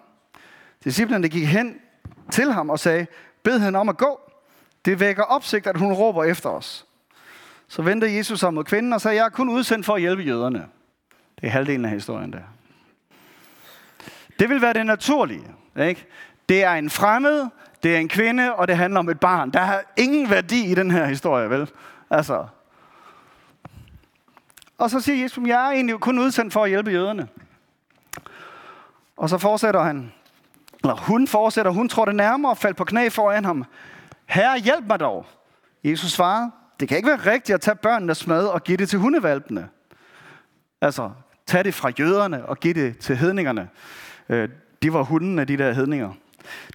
Disciplerne 0.84 1.30
gik 1.30 1.46
hen 1.46 1.76
til 2.32 2.52
ham 2.52 2.70
og 2.70 2.80
sagde, 2.80 3.08
bed 3.44 3.60
hende 3.60 3.80
om 3.80 3.90
at 3.90 3.98
gå. 3.98 4.20
Det 4.86 5.00
vækker 5.00 5.24
opsigt, 5.24 5.68
at 5.68 5.78
hun 5.78 5.94
råber 5.94 6.24
efter 6.24 6.50
os. 6.50 6.86
Så 7.68 7.82
vendte 7.82 8.16
Jesus 8.16 8.40
sig 8.40 8.54
mod 8.54 8.64
kvinden 8.64 8.94
og 8.94 9.02
sagde, 9.02 9.18
jeg 9.18 9.26
er 9.26 9.30
kun 9.30 9.50
udsendt 9.50 9.86
for 9.86 9.96
at 9.96 10.02
hjælpe 10.02 10.24
jøderne. 10.24 10.66
Det 11.42 11.48
er 11.48 11.52
halvdelen 11.52 11.86
af 11.86 11.92
historien 11.92 12.34
der. 12.34 12.44
Det 14.40 14.50
vil 14.50 14.62
være 14.62 14.74
det 14.74 14.86
naturlige. 14.86 15.48
Ikke? 15.80 16.06
Det 16.50 16.64
er 16.64 16.74
en 16.74 16.90
fremmed, 16.90 17.48
det 17.84 17.96
er 17.96 18.00
en 18.00 18.10
kvinde, 18.10 18.56
og 18.56 18.68
det 18.68 18.78
handler 18.78 19.00
om 19.00 19.10
et 19.10 19.20
barn. 19.20 19.52
Der 19.52 19.62
er 19.62 19.82
ingen 19.98 20.30
værdi 20.30 20.72
i 20.72 20.76
den 20.76 20.92
her 20.92 21.06
historie, 21.06 21.50
vel? 21.50 21.70
Altså. 22.10 22.46
Og 24.78 24.90
så 24.90 25.00
siger 25.00 25.22
Jesus, 25.22 25.48
jeg 25.48 25.68
er 25.68 25.72
egentlig 25.72 26.00
kun 26.00 26.20
udsendt 26.20 26.54
for 26.54 26.64
at 26.64 26.70
hjælpe 26.70 26.92
jøderne. 26.92 27.28
Og 29.18 29.30
så 29.30 29.38
fortsætter 29.38 29.84
han, 29.84 30.12
eller 30.84 30.96
hun 30.96 31.28
fortsætter, 31.28 31.72
hun 31.72 31.90
tror 31.90 32.06
det 32.06 32.16
nærmere 32.16 32.52
og 32.52 32.58
faldt 32.58 32.78
på 32.78 32.84
knæ 32.84 33.10
foran 33.10 33.46
ham. 33.46 33.66
Herre, 34.26 34.60
hjælp 34.60 34.86
mig 34.88 35.00
dog. 35.00 35.26
Jesus 35.84 36.12
svarede, 36.12 36.52
det 36.80 36.88
kan 36.88 36.98
ikke 36.98 37.10
være 37.10 37.34
rigtigt 37.34 37.54
at 37.54 37.62
tage 37.62 37.76
børnenes 37.76 38.28
mad 38.28 38.48
og 38.48 38.64
give 38.64 38.78
det 38.78 38.90
til 38.90 39.00
hundevalpene. 39.00 39.70
Altså, 40.82 41.12
tag 41.46 41.64
det 41.64 41.74
fra 41.74 41.92
jøderne 42.00 42.46
og 42.46 42.60
give 42.60 42.74
det 42.74 42.98
til 42.98 43.18
hedningerne. 43.18 43.70
Øh, 44.30 44.50
de 44.84 44.94
var 44.94 45.02
hundene, 45.04 45.46
de 45.46 45.58
der 45.58 45.74
hedninger. 45.74 46.14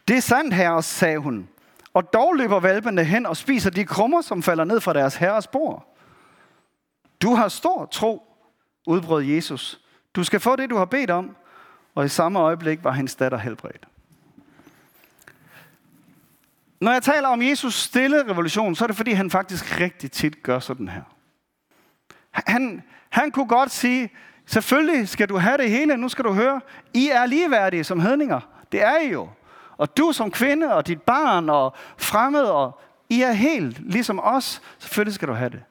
Det 0.08 0.16
er 0.16 0.20
sandt, 0.20 0.54
herre, 0.54 0.82
sagde 0.82 1.18
hun. 1.18 1.48
Og 1.94 2.12
dog 2.12 2.34
løber 2.36 2.60
valpene 2.60 3.04
hen 3.04 3.26
og 3.26 3.36
spiser 3.36 3.70
de 3.70 3.84
krummer, 3.84 4.20
som 4.20 4.42
falder 4.42 4.64
ned 4.64 4.80
fra 4.80 4.92
deres 4.92 5.16
herres 5.16 5.46
bord. 5.46 5.89
Du 7.22 7.35
har 7.35 7.48
stor 7.48 7.87
tro, 7.87 8.22
udbrød 8.87 9.22
Jesus. 9.22 9.80
Du 10.14 10.24
skal 10.24 10.40
få 10.40 10.56
det, 10.56 10.70
du 10.70 10.76
har 10.76 10.85
bedt 10.85 11.11
om. 11.11 11.37
Og 11.94 12.04
i 12.04 12.09
samme 12.09 12.38
øjeblik 12.38 12.85
var 12.85 12.92
hendes 12.92 13.14
datter 13.14 13.38
helbredt. 13.38 13.88
Når 16.80 16.92
jeg 16.92 17.02
taler 17.02 17.28
om 17.28 17.42
Jesus 17.42 17.74
stille 17.74 18.30
revolution, 18.30 18.74
så 18.74 18.85
er 18.85 18.87
det 18.87 18.96
fordi, 18.96 19.12
han 19.12 19.30
faktisk 19.30 19.80
rigtig 19.80 20.12
tit 20.12 20.42
gør 20.42 20.59
sådan 20.59 20.88
her. 20.88 21.02
Han, 22.30 22.83
han 23.11 23.30
kunne 23.30 23.48
godt 23.48 23.70
sige, 23.70 24.11
selvfølgelig 24.46 25.09
skal 25.09 25.28
du 25.28 25.37
have 25.38 25.59
det 25.59 25.70
hele, 25.70 25.96
nu 25.96 26.09
skal 26.09 26.24
du 26.24 26.33
høre, 26.33 26.61
I 26.94 27.09
er 27.09 27.26
ligeværdige 27.26 27.85
som 27.85 28.00
hedninger. 28.00 28.40
Det 28.72 28.83
er 28.83 28.98
I 28.98 29.09
jo. 29.12 29.28
Og 29.76 29.96
du 29.96 30.12
som 30.12 30.30
kvinde 30.30 30.74
og 30.74 30.87
dit 30.87 31.02
barn 31.02 31.50
og 31.50 31.74
fremmed, 31.98 32.44
og 32.44 32.80
I 33.09 33.22
er 33.22 33.33
helt 33.33 33.92
ligesom 33.92 34.20
os. 34.22 34.62
Selvfølgelig 34.78 35.14
skal 35.14 35.28
du 35.28 35.33
have 35.33 35.50
det. 35.50 35.62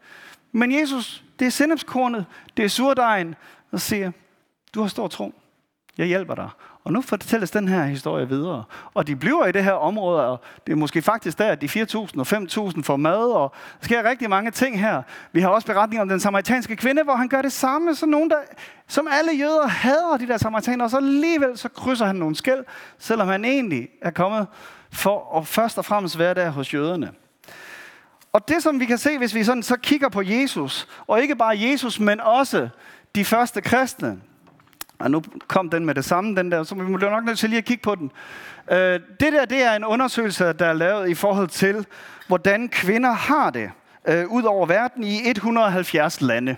Men 0.51 0.79
Jesus, 0.79 1.23
det 1.39 1.47
er 1.47 1.51
sennepskornet, 1.51 2.25
det 2.57 2.65
er 2.65 2.69
surdejen, 2.69 3.35
og 3.71 3.81
siger, 3.81 4.11
du 4.73 4.81
har 4.81 4.87
stor 4.87 5.07
tro. 5.07 5.33
Jeg 5.97 6.07
hjælper 6.07 6.35
dig. 6.35 6.49
Og 6.83 6.93
nu 6.93 7.01
fortælles 7.01 7.51
den 7.51 7.67
her 7.67 7.83
historie 7.85 8.29
videre. 8.29 8.63
Og 8.93 9.07
de 9.07 9.15
bliver 9.15 9.45
i 9.45 9.51
det 9.51 9.63
her 9.63 9.71
område, 9.71 10.25
og 10.25 10.41
det 10.67 10.71
er 10.71 10.77
måske 10.77 11.01
faktisk 11.01 11.37
der, 11.37 11.51
at 11.51 11.61
de 11.61 11.65
4.000 11.65 12.19
og 12.19 12.27
5.000 12.27 12.81
får 12.83 12.95
mad, 12.95 13.31
og 13.31 13.53
der 13.79 13.85
sker 13.85 14.09
rigtig 14.09 14.29
mange 14.29 14.51
ting 14.51 14.79
her. 14.79 15.01
Vi 15.31 15.41
har 15.41 15.49
også 15.49 15.67
beretninger 15.67 16.01
om 16.01 16.09
den 16.09 16.19
samaritanske 16.19 16.75
kvinde, 16.75 17.03
hvor 17.03 17.15
han 17.15 17.27
gør 17.27 17.41
det 17.41 17.51
samme 17.51 17.95
som 17.95 18.09
nogen, 18.09 18.29
der, 18.29 18.37
som 18.87 19.07
alle 19.11 19.31
jøder 19.31 19.67
hader 19.67 20.17
de 20.19 20.27
der 20.27 20.37
samaritaner, 20.37 20.83
og 20.83 20.89
så 20.89 20.97
alligevel 20.97 21.57
så 21.57 21.69
krydser 21.69 22.05
han 22.05 22.15
nogle 22.15 22.35
skæld, 22.35 22.65
selvom 22.97 23.27
han 23.27 23.45
egentlig 23.45 23.89
er 24.01 24.11
kommet 24.11 24.47
for 24.91 25.37
at 25.37 25.47
først 25.47 25.77
og 25.77 25.85
fremmest 25.85 26.19
være 26.19 26.33
der 26.33 26.49
hos 26.49 26.73
jøderne. 26.73 27.11
Og 28.33 28.47
det, 28.47 28.63
som 28.63 28.79
vi 28.79 28.85
kan 28.85 28.97
se, 28.97 29.17
hvis 29.17 29.35
vi 29.35 29.43
sådan 29.43 29.63
så 29.63 29.77
kigger 29.77 30.09
på 30.09 30.21
Jesus, 30.21 30.87
og 31.07 31.21
ikke 31.21 31.35
bare 31.35 31.59
Jesus, 31.59 31.99
men 31.99 32.19
også 32.19 32.69
de 33.15 33.25
første 33.25 33.61
kristne, 33.61 34.21
og 34.99 35.11
nu 35.11 35.23
kom 35.47 35.69
den 35.69 35.85
med 35.85 35.95
det 35.95 36.05
samme, 36.05 36.35
den 36.35 36.51
der, 36.51 36.63
så 36.63 36.75
vi 36.75 36.95
bliver 36.95 37.11
nok 37.11 37.25
nødt 37.25 37.39
til 37.39 37.49
lige 37.49 37.57
at 37.57 37.65
kigge 37.65 37.83
på 37.83 37.95
den. 37.95 38.11
Øh, 38.71 38.99
det 39.19 39.33
der, 39.33 39.45
det 39.45 39.63
er 39.63 39.75
en 39.75 39.85
undersøgelse, 39.85 40.53
der 40.53 40.65
er 40.65 40.73
lavet 40.73 41.09
i 41.09 41.13
forhold 41.13 41.47
til, 41.47 41.85
hvordan 42.27 42.69
kvinder 42.69 43.11
har 43.11 43.49
det 43.49 43.71
øh, 44.07 44.27
ud 44.27 44.43
over 44.43 44.65
verden 44.65 45.03
i 45.03 45.29
170 45.29 46.21
lande. 46.21 46.55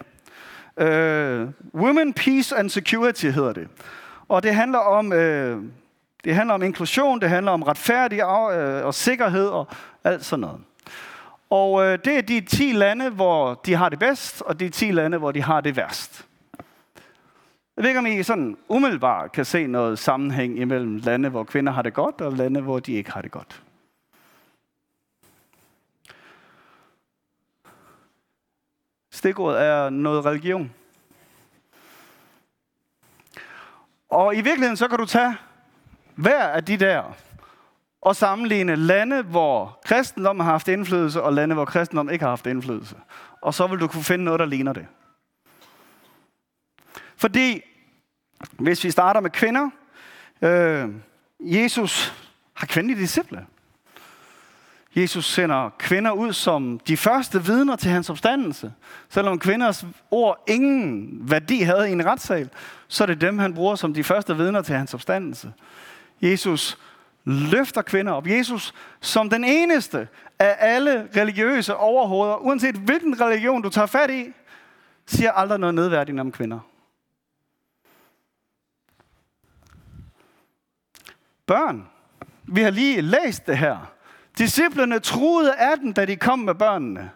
Øh, 0.77 1.47
Women, 1.75 2.13
Peace 2.13 2.57
and 2.57 2.69
Security 2.69 3.25
hedder 3.25 3.53
det. 3.53 3.67
Og 4.27 4.43
det 4.43 4.55
handler 4.55 4.79
om, 4.79 5.13
øh, 5.13 5.63
det 6.23 6.35
handler 6.35 6.53
om 6.53 6.63
inklusion, 6.63 7.21
det 7.21 7.29
handler 7.29 7.51
om 7.51 7.63
retfærdig 7.63 8.25
og, 8.25 8.57
øh, 8.57 8.85
og 8.85 8.93
sikkerhed 8.93 9.47
og 9.47 9.67
alt 10.03 10.25
sådan 10.25 10.41
noget. 10.41 10.59
Og 11.51 11.83
øh, 11.83 11.99
det 12.05 12.17
er 12.17 12.21
de 12.21 12.41
10 12.41 12.71
lande, 12.71 13.09
hvor 13.09 13.53
de 13.53 13.73
har 13.73 13.89
det 13.89 13.99
bedst, 13.99 14.41
og 14.41 14.59
de 14.59 14.69
10 14.69 14.91
lande, 14.91 15.17
hvor 15.17 15.31
de 15.31 15.41
har 15.41 15.61
det 15.61 15.75
værst. 15.75 16.27
Jeg 17.77 17.83
ved 17.83 17.89
ikke, 17.89 17.99
om 17.99 18.05
I 18.05 18.23
sådan 18.23 18.57
umiddelbart 18.67 19.31
kan 19.31 19.45
se 19.45 19.67
noget 19.67 19.99
sammenhæng 19.99 20.59
imellem 20.59 20.95
lande, 20.95 21.29
hvor 21.29 21.43
kvinder 21.43 21.73
har 21.73 21.81
det 21.81 21.93
godt, 21.93 22.21
og 22.21 22.33
lande, 22.33 22.61
hvor 22.61 22.79
de 22.79 22.93
ikke 22.93 23.11
har 23.11 23.21
det 23.21 23.31
godt. 23.31 23.63
Stikordet 29.11 29.61
er 29.61 29.89
noget 29.89 30.25
religion. 30.25 30.73
Og 34.09 34.35
i 34.35 34.41
virkeligheden 34.41 34.77
så 34.77 34.87
kan 34.87 34.97
du 34.97 35.05
tage 35.05 35.35
hver 36.15 36.47
af 36.47 36.65
de 36.65 36.77
der 36.77 37.13
og 38.01 38.15
sammenligne 38.15 38.75
lande, 38.75 39.21
hvor 39.21 39.79
kristendom 39.85 40.39
har 40.39 40.51
haft 40.51 40.67
indflydelse, 40.67 41.21
og 41.21 41.33
lande, 41.33 41.55
hvor 41.55 41.65
kristendom 41.65 42.09
ikke 42.09 42.23
har 42.23 42.29
haft 42.29 42.47
indflydelse. 42.47 42.95
Og 43.41 43.53
så 43.53 43.67
vil 43.67 43.79
du 43.79 43.87
kunne 43.87 44.03
finde 44.03 44.23
noget, 44.23 44.39
der 44.39 44.45
ligner 44.45 44.73
det. 44.73 44.85
Fordi, 47.17 47.61
hvis 48.59 48.83
vi 48.83 48.91
starter 48.91 49.19
med 49.19 49.29
kvinder, 49.29 49.69
øh, 50.41 50.89
Jesus 51.39 52.13
har 52.53 52.67
kvindelige 52.67 53.01
disciple. 53.01 53.45
Jesus 54.95 55.25
sender 55.25 55.69
kvinder 55.79 56.11
ud 56.11 56.33
som 56.33 56.79
de 56.87 56.97
første 56.97 57.45
vidner 57.45 57.75
til 57.75 57.91
hans 57.91 58.09
opstandelse. 58.09 58.73
Selvom 59.09 59.39
kvinders 59.39 59.85
ord 60.11 60.43
ingen 60.47 61.19
værdi 61.21 61.61
havde 61.61 61.89
i 61.89 61.91
en 61.91 62.05
retssal, 62.05 62.49
så 62.87 63.03
er 63.03 63.05
det 63.05 63.21
dem, 63.21 63.39
han 63.39 63.53
bruger 63.53 63.75
som 63.75 63.93
de 63.93 64.03
første 64.03 64.37
vidner 64.37 64.61
til 64.61 64.75
hans 64.75 64.93
opstandelse. 64.93 65.53
Jesus 66.21 66.77
løfter 67.23 67.81
kvinder 67.81 68.11
op. 68.11 68.27
Jesus, 68.27 68.73
som 69.01 69.29
den 69.29 69.43
eneste 69.43 70.07
af 70.39 70.55
alle 70.59 71.09
religiøse 71.15 71.75
overhoveder, 71.75 72.35
uanset 72.35 72.75
hvilken 72.75 73.21
religion 73.21 73.61
du 73.61 73.69
tager 73.69 73.85
fat 73.85 74.09
i, 74.09 74.33
siger 75.05 75.31
aldrig 75.31 75.59
noget 75.59 75.75
nedværdigende 75.75 76.21
om 76.21 76.31
kvinder. 76.31 76.59
Børn. 81.45 81.87
Vi 82.43 82.61
har 82.61 82.69
lige 82.69 83.01
læst 83.01 83.47
det 83.47 83.57
her. 83.57 83.93
Disciplerne 84.37 84.99
truede 84.99 85.55
af 85.55 85.77
den, 85.77 85.93
da 85.93 86.05
de 86.05 86.15
kom 86.15 86.39
med 86.39 86.55
børnene. 86.55 87.11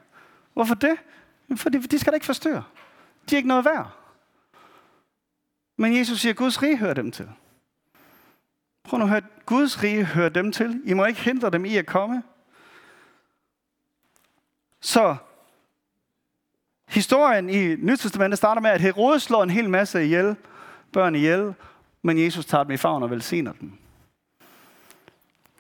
Hvorfor 0.54 0.76
det? 0.76 0.98
Fordi 1.56 1.78
de 1.78 2.00
skal 2.00 2.12
da 2.12 2.16
ikke 2.16 2.26
forstyrre. 2.26 2.64
De 3.30 3.36
er 3.36 3.38
ikke 3.38 3.48
noget 3.48 3.66
værd. 3.66 3.92
Men 5.78 5.98
Jesus 5.98 6.20
siger, 6.20 6.34
at 6.34 6.38
Guds 6.38 6.62
rige 6.62 6.78
hører 6.78 6.94
dem 6.94 7.12
til. 7.12 7.30
Prøv 8.86 8.98
nu 8.98 9.04
at 9.04 9.10
høre, 9.10 9.22
Guds 9.46 9.84
rige 9.84 10.06
hører 10.06 10.30
dem 10.30 10.52
til. 10.52 10.82
I 10.86 10.94
må 10.94 11.06
ikke 11.06 11.22
hindre 11.22 11.50
dem 11.50 11.66
i 11.66 11.78
at 11.78 11.86
komme. 11.86 12.24
Så 14.82 15.16
historien 16.88 17.50
i 17.50 17.76
Nytestamentet 17.76 18.38
starter 18.38 18.62
med, 18.62 18.70
at 18.70 18.82
Herodes 18.82 19.24
slår 19.24 19.44
en 19.44 19.50
hel 19.50 19.70
masse 19.70 20.04
ihjel, 20.04 20.36
børn 20.94 21.16
ihjel, 21.16 21.54
men 22.02 22.20
Jesus 22.20 22.46
tager 22.46 22.64
dem 22.64 22.72
i 22.72 22.78
favn 22.78 23.04
og 23.04 23.12
velsigner 23.12 23.54
dem. 23.54 23.72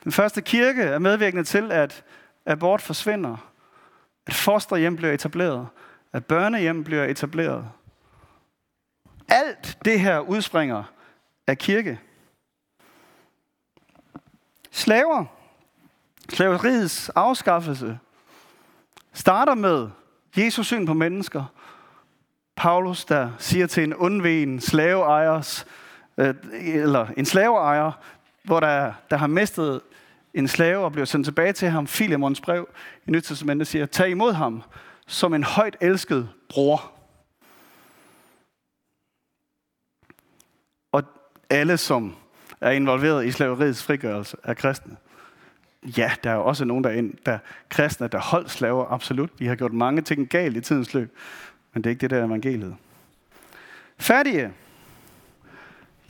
Den 0.03 0.11
første 0.11 0.41
kirke 0.41 0.83
er 0.83 0.99
medvirkende 0.99 1.43
til, 1.43 1.71
at 1.71 2.03
abort 2.45 2.81
forsvinder, 2.81 3.51
at 4.27 4.33
fosterhjem 4.33 4.95
bliver 4.95 5.13
etableret, 5.13 5.67
at 6.13 6.25
børnehjem 6.25 6.83
bliver 6.83 7.05
etableret. 7.05 7.69
Alt 9.27 9.77
det 9.85 9.99
her 9.99 10.19
udspringer 10.19 10.83
af 11.47 11.57
kirke. 11.57 11.99
Slaver, 14.85 15.25
slaveriets 16.29 17.09
afskaffelse, 17.09 17.99
starter 19.13 19.55
med 19.55 19.89
Jesus 20.37 20.67
syn 20.67 20.85
på 20.85 20.93
mennesker. 20.93 21.43
Paulus, 22.55 23.05
der 23.05 23.31
siger 23.39 23.67
til 23.67 23.83
en 23.83 23.95
undvigen 23.95 24.61
slaveejers, 24.61 25.65
øh, 26.17 26.35
eller 26.53 27.07
en 27.17 27.25
slaveejer, 27.25 27.91
hvor 28.43 28.59
der, 28.59 28.93
der 29.09 29.17
har 29.17 29.27
mistet 29.27 29.81
en 30.33 30.47
slave 30.47 30.85
og 30.85 30.91
bliver 30.91 31.05
sendt 31.05 31.25
tilbage 31.25 31.53
til 31.53 31.69
ham, 31.69 31.87
Filemons 31.87 32.41
brev 32.41 32.69
i 33.07 33.11
Nyt 33.11 33.23
Testamentet 33.23 33.67
siger, 33.67 33.85
tag 33.85 34.09
imod 34.09 34.33
ham 34.33 34.63
som 35.07 35.33
en 35.33 35.43
højt 35.43 35.77
elsket 35.81 36.29
bror. 36.49 36.91
Og 40.91 41.03
alle, 41.49 41.77
som 41.77 42.15
er 42.61 42.71
involveret 42.71 43.25
i 43.25 43.31
slaveriets 43.31 43.83
frigørelse, 43.83 44.37
er 44.43 44.53
kristne. 44.53 44.95
Ja, 45.97 46.11
der 46.23 46.29
er 46.29 46.35
jo 46.35 46.45
også 46.45 46.65
nogen, 46.65 46.83
der 46.83 46.89
er, 46.89 47.01
der 47.25 47.31
er 47.31 47.37
kristne, 47.69 48.07
der 48.07 48.19
holdt 48.19 48.51
slaver, 48.51 48.91
absolut. 48.91 49.29
Vi 49.39 49.45
har 49.45 49.55
gjort 49.55 49.73
mange 49.73 50.01
ting 50.01 50.29
galt 50.29 50.57
i 50.57 50.61
tidens 50.61 50.93
løb, 50.93 51.17
men 51.73 51.83
det 51.83 51.89
er 51.89 51.91
ikke 51.91 52.01
det, 52.01 52.09
der 52.09 52.17
er 52.17 52.25
evangeliet. 52.25 52.75
Fattige. 53.97 54.51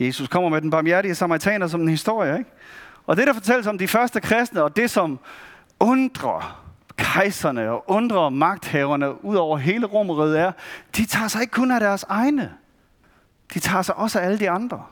Jesus 0.00 0.28
kommer 0.28 0.48
med 0.48 0.60
den 0.60 0.70
barmhjertige 0.70 1.14
samaritaner 1.14 1.66
som 1.66 1.80
en 1.80 1.88
historie, 1.88 2.38
ikke? 2.38 2.50
Og 3.06 3.16
det, 3.16 3.26
der 3.26 3.32
fortælles 3.32 3.66
om 3.66 3.78
de 3.78 3.88
første 3.88 4.20
kristne, 4.20 4.62
og 4.62 4.76
det, 4.76 4.90
som 4.90 5.18
undrer 5.80 6.66
kejserne 6.96 7.70
og 7.70 7.84
undrer 7.90 8.28
magthaverne 8.28 9.24
ud 9.24 9.36
over 9.36 9.56
hele 9.56 9.86
romeriet, 9.86 10.38
er, 10.38 10.52
de 10.96 11.06
tager 11.06 11.28
sig 11.28 11.40
ikke 11.40 11.52
kun 11.52 11.70
af 11.70 11.80
deres 11.80 12.04
egne. 12.08 12.54
De 13.54 13.58
tager 13.58 13.82
sig 13.82 13.96
også 13.96 14.20
af 14.20 14.24
alle 14.24 14.38
de 14.38 14.50
andre. 14.50 14.84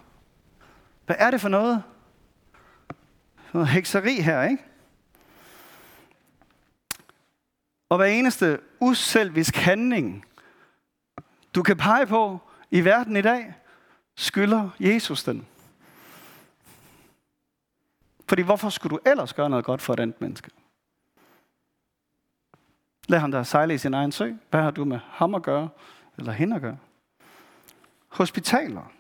Hvad 1.07 1.17
er 1.19 1.31
det 1.31 1.41
for 1.41 1.49
noget? 1.49 1.83
Noget 3.53 3.69
hekseri 3.69 4.21
her, 4.21 4.43
ikke? 4.43 4.65
Og 7.89 7.97
hver 7.97 8.07
eneste 8.07 8.61
uselvisk 8.81 9.57
handling, 9.57 10.25
du 11.55 11.63
kan 11.63 11.77
pege 11.77 12.07
på 12.07 12.39
i 12.71 12.85
verden 12.85 13.17
i 13.17 13.23
dag, 13.23 13.55
skylder 14.17 14.71
Jesus 14.81 15.25
den. 15.25 15.47
Fordi 18.29 18.43
hvorfor 18.43 18.69
skulle 18.69 18.97
du 18.97 19.01
ellers 19.11 19.33
gøre 19.33 19.51
noget 19.51 19.65
godt 19.65 19.83
for 19.83 19.93
et 19.93 20.01
andet 20.01 20.21
menneske? 20.21 20.51
Lad 23.09 23.19
ham 23.19 23.31
der 23.31 23.43
sejle 23.43 23.75
i 23.75 23.79
sin 23.79 23.95
egen 23.95 24.13
sø. 24.13 24.33
Hvad 24.51 24.63
har 24.63 24.71
du 24.71 24.85
med 24.85 24.99
ham 25.09 25.35
at 25.35 25.43
gøre? 25.43 25.69
Eller 26.19 26.33
hende 26.33 26.57
at 26.57 26.63
gøre? 26.63 26.79
Hospitaler. 28.09 28.93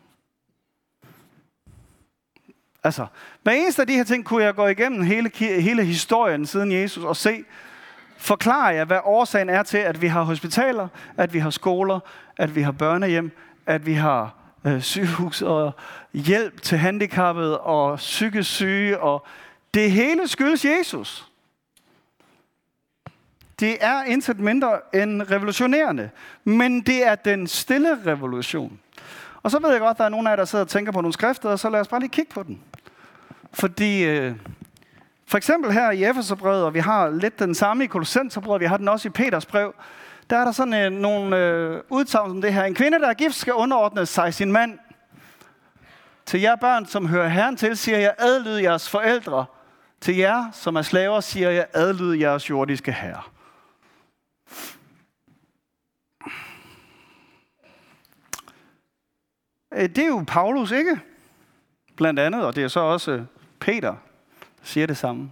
Altså, 2.84 3.06
hver 3.42 3.52
eneste 3.52 3.82
af 3.82 3.86
de 3.86 3.92
her 3.92 4.04
ting 4.04 4.24
kunne 4.24 4.44
jeg 4.44 4.54
gå 4.54 4.66
igennem 4.66 5.02
hele, 5.02 5.30
hele 5.38 5.84
historien 5.84 6.46
siden 6.46 6.72
Jesus 6.72 7.04
og 7.04 7.16
se, 7.16 7.44
forklarer 8.18 8.72
jeg, 8.72 8.84
hvad 8.84 8.98
årsagen 9.04 9.48
er 9.48 9.62
til, 9.62 9.78
at 9.78 10.02
vi 10.02 10.06
har 10.06 10.22
hospitaler, 10.22 10.88
at 11.16 11.34
vi 11.34 11.38
har 11.38 11.50
skoler, 11.50 12.00
at 12.36 12.54
vi 12.54 12.62
har 12.62 12.72
børnehjem, 12.72 13.30
at 13.66 13.86
vi 13.86 13.94
har 13.94 14.34
øh, 14.66 14.82
sygehus 14.82 15.42
og 15.42 15.72
hjælp 16.12 16.62
til 16.62 16.78
handicappede 16.78 17.60
og 17.60 17.96
psykisk 17.96 18.50
syge. 18.50 19.00
Og 19.00 19.26
det 19.74 19.90
hele 19.90 20.28
skyldes 20.28 20.64
Jesus. 20.64 21.28
Det 23.60 23.76
er 23.80 24.04
intet 24.04 24.40
mindre 24.40 24.80
end 24.94 25.22
revolutionerende, 25.30 26.10
men 26.44 26.80
det 26.80 27.06
er 27.06 27.14
den 27.14 27.46
stille 27.46 28.06
revolution. 28.06 28.80
Og 29.42 29.50
så 29.50 29.58
ved 29.58 29.70
jeg 29.70 29.80
godt, 29.80 29.90
at 29.90 29.98
der 29.98 30.04
er 30.04 30.08
nogen 30.08 30.26
af 30.26 30.30
jer, 30.30 30.36
der 30.36 30.44
sidder 30.44 30.64
og 30.64 30.68
tænker 30.68 30.92
på 30.92 31.00
nogle 31.00 31.12
skrifter, 31.12 31.48
og 31.48 31.58
så 31.58 31.70
lad 31.70 31.80
os 31.80 31.88
bare 31.88 32.00
lige 32.00 32.10
kigge 32.10 32.34
på 32.34 32.42
den. 32.42 32.60
Fordi 33.52 34.04
øh, 34.04 34.34
for 35.26 35.36
eksempel 35.36 35.72
her 35.72 35.90
i 35.90 36.04
Efeserbrevet, 36.04 36.64
og 36.64 36.74
vi 36.74 36.78
har 36.78 37.10
lidt 37.10 37.38
den 37.38 37.54
samme 37.54 37.84
i 37.84 37.86
Kolossenserbrevet, 37.86 38.60
vi 38.60 38.66
har 38.66 38.76
den 38.76 38.88
også 38.88 39.08
i 39.08 39.10
Peters 39.10 39.46
brev, 39.46 39.74
der 40.30 40.36
er 40.36 40.44
der 40.44 40.52
sådan 40.52 40.74
øh, 40.74 40.92
nogle 40.92 41.36
øh, 41.36 41.80
udsagn 41.88 42.30
som 42.30 42.42
det 42.42 42.52
her. 42.52 42.64
En 42.64 42.74
kvinde, 42.74 42.98
der 42.98 43.08
er 43.08 43.14
gift, 43.14 43.34
skal 43.34 43.52
underordne 43.52 44.06
sig 44.06 44.34
sin 44.34 44.52
mand. 44.52 44.78
Til 46.26 46.40
jer 46.40 46.56
børn, 46.56 46.86
som 46.86 47.08
hører 47.08 47.28
Herren 47.28 47.56
til, 47.56 47.76
siger 47.76 47.98
jeg, 47.98 48.14
adlyd 48.18 48.56
jeres 48.56 48.90
forældre. 48.90 49.44
Til 50.00 50.16
jer, 50.16 50.44
som 50.52 50.76
er 50.76 50.82
slaver, 50.82 51.20
siger 51.20 51.50
jeg, 51.50 51.66
adlyd 51.72 52.14
jeres 52.14 52.50
jordiske 52.50 52.92
herre. 52.92 53.22
Øh, 59.74 59.88
det 59.88 59.98
er 59.98 60.06
jo 60.06 60.24
Paulus, 60.26 60.70
ikke? 60.70 61.00
Blandt 61.96 62.20
andet, 62.20 62.44
og 62.44 62.56
det 62.56 62.64
er 62.64 62.68
så 62.68 62.80
også 62.80 63.10
øh, 63.10 63.22
Peter, 63.60 63.90
der 63.90 63.96
siger 64.62 64.86
det 64.86 64.96
samme. 64.96 65.30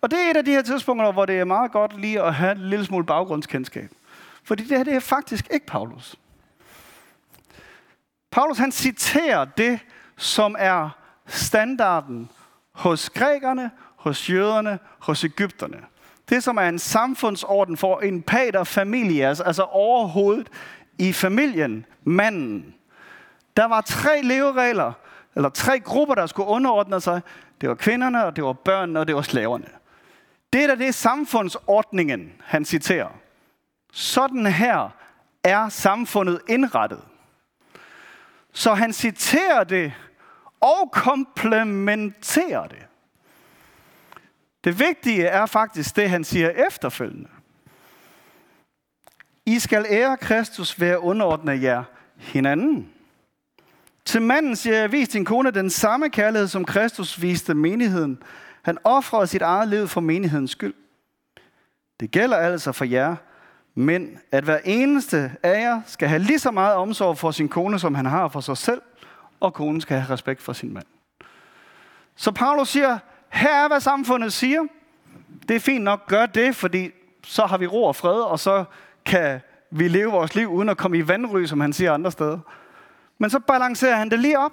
Og 0.00 0.10
det 0.10 0.18
er 0.18 0.30
et 0.30 0.36
af 0.36 0.44
de 0.44 0.50
her 0.50 0.62
tidspunkter, 0.62 1.12
hvor 1.12 1.26
det 1.26 1.38
er 1.38 1.44
meget 1.44 1.72
godt 1.72 2.00
lige 2.00 2.22
at 2.22 2.34
have 2.34 2.52
en 2.52 2.68
lille 2.68 2.84
smule 2.84 3.06
baggrundskendskab. 3.06 3.90
Fordi 4.44 4.62
det 4.62 4.76
her 4.76 4.84
det 4.84 4.94
er 4.94 5.00
faktisk 5.00 5.48
ikke 5.50 5.66
Paulus. 5.66 6.16
Paulus 8.30 8.58
han 8.58 8.72
citerer 8.72 9.44
det, 9.44 9.78
som 10.16 10.56
er 10.58 10.90
standarden 11.26 12.30
hos 12.72 13.10
grækerne, 13.10 13.70
hos 13.96 14.30
jøderne, 14.30 14.78
hos 14.98 15.24
Ægypterne. 15.24 15.78
Det, 16.28 16.44
som 16.44 16.56
er 16.56 16.68
en 16.68 16.78
samfundsorden 16.78 17.76
for 17.76 18.00
en 18.00 18.22
pater 18.22 18.64
familias, 18.64 19.28
altså, 19.28 19.42
altså 19.42 19.62
overhovedet 19.62 20.48
i 20.98 21.12
familien, 21.12 21.86
manden. 22.04 22.74
Der 23.56 23.64
var 23.64 23.80
tre 23.80 24.22
leveregler, 24.22 24.92
eller 25.34 25.48
tre 25.48 25.80
grupper, 25.80 26.14
der 26.14 26.26
skulle 26.26 26.48
underordne 26.48 27.00
sig. 27.00 27.20
Det 27.60 27.68
var 27.68 27.74
kvinderne, 27.74 28.24
og 28.24 28.36
det 28.36 28.44
var 28.44 28.52
børnene, 28.52 29.00
og 29.00 29.06
det 29.06 29.14
var 29.14 29.22
slaverne. 29.22 29.68
Det 30.52 30.68
der, 30.68 30.74
det 30.74 30.88
er 30.88 30.92
samfundsordningen, 30.92 32.32
han 32.44 32.64
citerer. 32.64 33.08
Sådan 33.92 34.46
her 34.46 34.90
er 35.44 35.68
samfundet 35.68 36.40
indrettet. 36.48 37.00
Så 38.52 38.74
han 38.74 38.92
citerer 38.92 39.64
det 39.64 39.92
og 40.60 40.90
komplementerer 40.92 42.66
det. 42.66 42.86
Det 44.64 44.78
vigtige 44.78 45.26
er 45.26 45.46
faktisk 45.46 45.96
det, 45.96 46.10
han 46.10 46.24
siger 46.24 46.50
efterfølgende. 46.50 47.28
I 49.46 49.58
skal 49.58 49.86
ære 49.88 50.16
Kristus 50.16 50.80
ved 50.80 50.88
at 50.88 50.98
underordne 50.98 51.52
jer 51.62 51.84
hinanden. 52.16 52.93
Til 54.04 54.22
manden 54.22 54.56
siger 54.56 54.76
jeg, 54.76 54.92
vis 54.92 55.08
din 55.08 55.24
kone 55.24 55.50
den 55.50 55.70
samme 55.70 56.10
kærlighed, 56.10 56.48
som 56.48 56.64
Kristus 56.64 57.22
viste 57.22 57.54
menigheden. 57.54 58.22
Han 58.62 58.78
offrede 58.84 59.26
sit 59.26 59.42
eget 59.42 59.68
liv 59.68 59.88
for 59.88 60.00
menighedens 60.00 60.50
skyld. 60.50 60.74
Det 62.00 62.10
gælder 62.10 62.36
altså 62.36 62.72
for 62.72 62.84
jer, 62.84 63.16
men 63.74 64.18
at 64.32 64.44
hver 64.44 64.58
eneste 64.64 65.32
af 65.42 65.60
jer 65.60 65.80
skal 65.86 66.08
have 66.08 66.18
lige 66.18 66.38
så 66.38 66.50
meget 66.50 66.74
omsorg 66.74 67.18
for 67.18 67.30
sin 67.30 67.48
kone, 67.48 67.78
som 67.78 67.94
han 67.94 68.06
har 68.06 68.28
for 68.28 68.40
sig 68.40 68.56
selv, 68.56 68.82
og 69.40 69.54
konen 69.54 69.80
skal 69.80 70.00
have 70.00 70.12
respekt 70.12 70.42
for 70.42 70.52
sin 70.52 70.74
mand. 70.74 70.86
Så 72.16 72.32
Paulus 72.32 72.68
siger, 72.68 72.98
her 73.28 73.64
er, 73.64 73.68
hvad 73.68 73.80
samfundet 73.80 74.32
siger. 74.32 74.62
Det 75.48 75.56
er 75.56 75.60
fint 75.60 75.84
nok, 75.84 76.06
gør 76.06 76.26
det, 76.26 76.56
fordi 76.56 76.90
så 77.24 77.46
har 77.46 77.58
vi 77.58 77.66
ro 77.66 77.84
og 77.84 77.96
fred, 77.96 78.20
og 78.20 78.38
så 78.40 78.64
kan 79.04 79.40
vi 79.70 79.88
leve 79.88 80.10
vores 80.10 80.34
liv 80.34 80.48
uden 80.48 80.68
at 80.68 80.76
komme 80.76 80.98
i 80.98 81.08
vandry, 81.08 81.44
som 81.44 81.60
han 81.60 81.72
siger 81.72 81.92
andre 81.92 82.12
steder. 82.12 82.38
Men 83.18 83.30
så 83.30 83.38
balancerer 83.38 83.96
han 83.96 84.10
det 84.10 84.18
lige 84.18 84.38
op 84.38 84.52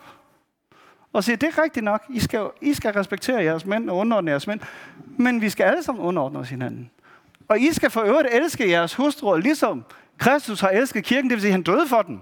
og 1.14 1.24
siger, 1.24 1.38
det 1.38 1.58
er 1.58 1.64
rigtigt 1.64 1.84
nok, 1.84 2.04
I 2.10 2.20
skal, 2.20 2.50
I 2.62 2.74
skal 2.74 2.94
respektere 2.94 3.44
jeres 3.44 3.66
mænd 3.66 3.90
og 3.90 3.98
underordne 3.98 4.32
jeres 4.32 4.48
mænd, 4.48 4.60
men 5.18 5.42
vi 5.42 5.50
skal 5.50 5.64
alle 5.64 5.84
sammen 5.84 6.06
underordne 6.06 6.40
os 6.40 6.50
hinanden. 6.50 6.92
Og 7.48 7.60
I 7.60 7.74
skal 7.74 7.90
for 7.90 8.02
øvrigt 8.02 8.28
elske 8.32 8.70
jeres 8.70 8.94
hustruer, 8.94 9.38
ligesom 9.38 9.86
Kristus 10.18 10.62
har 10.62 10.70
elsket 10.70 11.04
kirken, 11.04 11.30
det 11.30 11.36
vil 11.36 11.42
sige, 11.42 11.50
at 11.50 11.54
han 11.54 11.64
døde 11.64 11.88
for 11.88 12.02
den. 12.02 12.22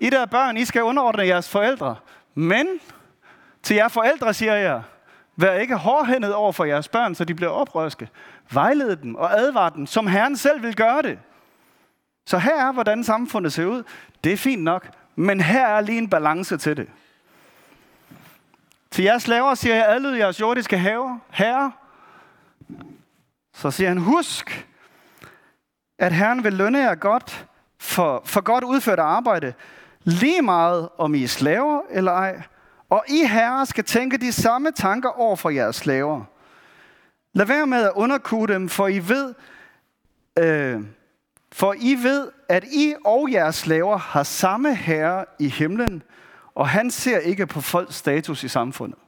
I 0.00 0.10
der 0.10 0.26
børn, 0.26 0.56
I 0.56 0.64
skal 0.64 0.82
underordne 0.82 1.26
jeres 1.26 1.48
forældre. 1.48 1.96
Men 2.34 2.66
til 3.62 3.76
jer 3.76 3.88
forældre 3.88 4.34
siger 4.34 4.54
jeg, 4.54 4.82
vær 5.36 5.54
ikke 5.54 5.76
hårdhændet 5.76 6.34
over 6.34 6.52
for 6.52 6.64
jeres 6.64 6.88
børn, 6.88 7.14
så 7.14 7.24
de 7.24 7.34
bliver 7.34 7.50
oprørske. 7.50 8.08
Vejled 8.52 8.96
dem 8.96 9.14
og 9.14 9.40
advar 9.40 9.68
dem, 9.68 9.86
som 9.86 10.06
Herren 10.06 10.36
selv 10.36 10.62
vil 10.62 10.76
gøre 10.76 11.02
det. 11.02 11.18
Så 12.26 12.38
her 12.38 12.66
er, 12.66 12.72
hvordan 12.72 13.04
samfundet 13.04 13.52
ser 13.52 13.66
ud. 13.66 13.82
Det 14.24 14.32
er 14.32 14.36
fint 14.36 14.62
nok, 14.62 14.90
men 15.16 15.40
her 15.40 15.66
er 15.66 15.80
lige 15.80 15.98
en 15.98 16.10
balance 16.10 16.56
til 16.56 16.76
det. 16.76 16.88
Til 18.90 19.04
jeres 19.04 19.22
slaver 19.22 19.54
siger 19.54 19.74
jeg, 19.74 19.88
adlyd 19.88 20.16
jeres 20.16 20.40
jordiske 20.40 20.78
haver, 20.78 21.18
herre. 21.30 21.72
Så 23.54 23.70
siger 23.70 23.88
han, 23.88 23.98
husk, 23.98 24.66
at 25.98 26.12
Herren 26.12 26.44
vil 26.44 26.52
lønne 26.52 26.78
jer 26.78 26.94
godt 26.94 27.46
for, 27.78 28.22
for 28.24 28.40
godt 28.40 28.64
udført 28.64 28.98
arbejde, 28.98 29.54
lige 30.04 30.42
meget 30.42 30.88
om 30.98 31.14
I 31.14 31.22
er 31.24 31.28
slaver 31.28 31.80
eller 31.90 32.12
ej. 32.12 32.42
Og 32.90 33.04
I 33.08 33.24
herrer 33.26 33.64
skal 33.64 33.84
tænke 33.84 34.16
de 34.16 34.32
samme 34.32 34.70
tanker 34.70 35.08
over 35.08 35.36
for 35.36 35.50
jeres 35.50 35.76
slaver. 35.76 36.24
Lad 37.32 37.46
være 37.46 37.66
med 37.66 37.82
at 37.82 37.92
underkue 37.94 38.48
dem, 38.48 38.68
for 38.68 38.88
I 38.88 38.98
ved, 38.98 39.34
øh, 40.38 40.80
for 41.52 41.74
I 41.78 41.94
ved, 41.94 42.30
at 42.48 42.64
I 42.64 42.94
og 43.04 43.32
jeres 43.32 43.54
slaver 43.54 43.98
har 43.98 44.22
samme 44.22 44.74
herre 44.74 45.24
i 45.38 45.48
himlen, 45.48 46.02
og 46.54 46.68
han 46.68 46.90
ser 46.90 47.18
ikke 47.18 47.46
på 47.46 47.60
folks 47.60 47.94
status 47.94 48.44
i 48.44 48.48
samfundet. 48.48 48.98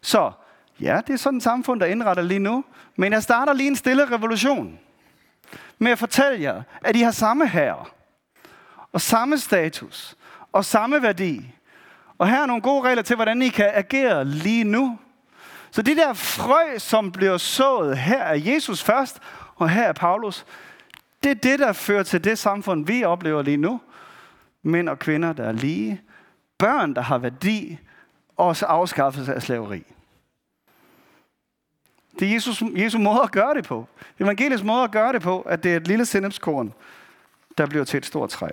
Så 0.00 0.32
ja, 0.80 1.00
det 1.06 1.12
er 1.12 1.16
sådan 1.16 1.36
et 1.36 1.42
samfund, 1.42 1.80
der 1.80 1.86
indretter 1.86 2.22
lige 2.22 2.38
nu, 2.38 2.64
men 2.96 3.12
jeg 3.12 3.22
starter 3.22 3.52
lige 3.52 3.66
en 3.66 3.76
stille 3.76 4.10
revolution 4.10 4.78
med 5.78 5.92
at 5.92 5.98
fortælle 5.98 6.42
jer, 6.42 6.62
at 6.84 6.96
I 6.96 7.00
har 7.00 7.10
samme 7.10 7.48
herre, 7.48 7.84
og 8.92 9.00
samme 9.00 9.38
status, 9.38 10.16
og 10.52 10.64
samme 10.64 11.02
værdi. 11.02 11.54
Og 12.18 12.28
her 12.28 12.42
er 12.42 12.46
nogle 12.46 12.62
gode 12.62 12.88
regler 12.88 13.02
til, 13.02 13.16
hvordan 13.16 13.42
I 13.42 13.48
kan 13.48 13.70
agere 13.74 14.24
lige 14.24 14.64
nu. 14.64 14.98
Så 15.70 15.82
det 15.82 15.96
der 15.96 16.12
frø, 16.12 16.78
som 16.78 17.12
bliver 17.12 17.36
sået 17.36 17.98
her 17.98 18.22
er 18.22 18.34
Jesus 18.34 18.82
først, 18.82 19.20
og 19.56 19.70
her 19.70 19.82
er 19.82 19.92
Paulus, 19.92 20.46
det 21.24 21.30
er 21.30 21.34
det, 21.34 21.58
der 21.58 21.72
fører 21.72 22.02
til 22.02 22.24
det 22.24 22.38
samfund, 22.38 22.86
vi 22.86 23.04
oplever 23.04 23.42
lige 23.42 23.56
nu. 23.56 23.80
Mænd 24.62 24.88
og 24.88 24.98
kvinder, 24.98 25.32
der 25.32 25.44
er 25.44 25.52
lige. 25.52 26.02
Børn, 26.58 26.94
der 26.94 27.00
har 27.00 27.18
værdi. 27.18 27.78
Og 28.36 28.56
så 28.56 28.66
afskaffelse 28.66 29.34
af 29.34 29.42
slaveri. 29.42 29.82
Det 32.18 32.28
er 32.28 32.32
Jesus, 32.32 32.62
Jesus 32.76 33.00
måde 33.00 33.20
at 33.22 33.32
gøre 33.32 33.54
det 33.54 33.64
på. 33.64 33.88
Evangeliets 34.20 34.62
måde 34.62 34.84
at 34.84 34.90
gøre 34.90 35.12
det 35.12 35.22
på, 35.22 35.40
at 35.40 35.64
det 35.64 35.72
er 35.72 35.76
et 35.76 35.88
lille 35.88 36.06
sennepskorn, 36.06 36.72
der 37.58 37.66
bliver 37.66 37.84
til 37.84 37.98
et 37.98 38.06
stort 38.06 38.30
træ. 38.30 38.48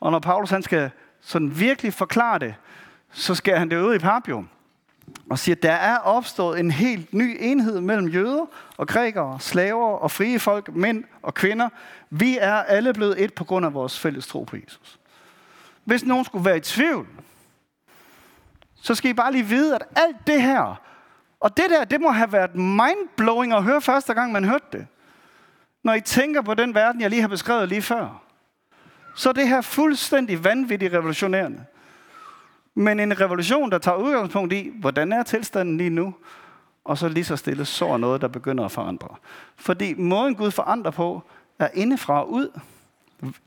Og 0.00 0.10
når 0.10 0.18
Paulus 0.18 0.50
han 0.50 0.62
skal 0.62 0.90
sådan 1.20 1.60
virkelig 1.60 1.94
forklare 1.94 2.38
det, 2.38 2.54
så 3.12 3.34
skal 3.34 3.58
han 3.58 3.70
det 3.70 3.82
ud 3.82 3.94
i 3.94 3.98
papio 3.98 4.44
og 5.30 5.38
siger, 5.38 5.54
der 5.54 5.72
er 5.72 5.98
opstået 5.98 6.60
en 6.60 6.70
helt 6.70 7.14
ny 7.14 7.36
enhed 7.40 7.80
mellem 7.80 8.08
jøder 8.08 8.46
og 8.76 8.88
grækere, 8.88 9.40
slaver 9.40 9.96
og 9.96 10.10
frie 10.10 10.38
folk, 10.38 10.74
mænd 10.74 11.04
og 11.22 11.34
kvinder. 11.34 11.68
Vi 12.10 12.38
er 12.40 12.54
alle 12.54 12.92
blevet 12.92 13.24
et 13.24 13.34
på 13.34 13.44
grund 13.44 13.66
af 13.66 13.74
vores 13.74 13.98
fælles 13.98 14.26
tro 14.26 14.44
på 14.44 14.56
Jesus. 14.56 14.98
Hvis 15.84 16.04
nogen 16.04 16.24
skulle 16.24 16.44
være 16.44 16.56
i 16.56 16.60
tvivl, 16.60 17.06
så 18.82 18.94
skal 18.94 19.10
I 19.10 19.14
bare 19.14 19.32
lige 19.32 19.46
vide, 19.46 19.74
at 19.74 19.82
alt 19.96 20.16
det 20.26 20.42
her, 20.42 20.80
og 21.40 21.56
det 21.56 21.64
der, 21.70 21.84
det 21.84 22.00
må 22.00 22.10
have 22.10 22.32
været 22.32 22.54
mindblowing 22.54 23.52
at 23.52 23.62
høre 23.62 23.80
første 23.80 24.14
gang, 24.14 24.32
man 24.32 24.44
hørte 24.44 24.66
det. 24.72 24.86
Når 25.82 25.94
I 25.94 26.00
tænker 26.00 26.42
på 26.42 26.54
den 26.54 26.74
verden, 26.74 27.00
jeg 27.00 27.10
lige 27.10 27.20
har 27.20 27.28
beskrevet 27.28 27.68
lige 27.68 27.82
før. 27.82 28.22
Så 29.16 29.28
er 29.28 29.32
det 29.32 29.48
her 29.48 29.60
fuldstændig 29.60 30.44
vanvittigt 30.44 30.94
revolutionerende. 30.94 31.64
Men 32.80 33.00
en 33.00 33.20
revolution, 33.20 33.70
der 33.70 33.78
tager 33.78 33.96
udgangspunkt 33.96 34.52
i, 34.52 34.72
hvordan 34.74 35.12
er 35.12 35.22
tilstanden 35.22 35.76
lige 35.76 35.90
nu, 35.90 36.14
og 36.84 36.98
så 36.98 37.08
lige 37.08 37.24
så 37.24 37.36
stille 37.36 37.64
så 37.64 37.96
noget, 37.96 38.20
der 38.20 38.28
begynder 38.28 38.64
at 38.64 38.72
forandre. 38.72 39.08
Fordi 39.56 39.94
måden 39.94 40.34
Gud 40.34 40.50
forandrer 40.50 40.90
på, 40.90 41.22
er 41.58 41.68
indefra 41.74 42.20
og 42.20 42.32
ud. 42.32 42.60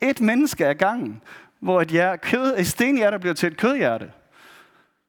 Et 0.01 0.21
menneske 0.21 0.65
er 0.65 0.73
gangen, 0.73 1.21
hvor 1.59 1.81
et 1.81 1.87
hjerte, 1.87 2.17
kød, 2.17 2.57
et 2.57 2.67
stenhjerte 2.67 3.19
bliver 3.19 3.33
til 3.33 3.47
et 3.47 3.57
kødhjerte. 3.57 4.11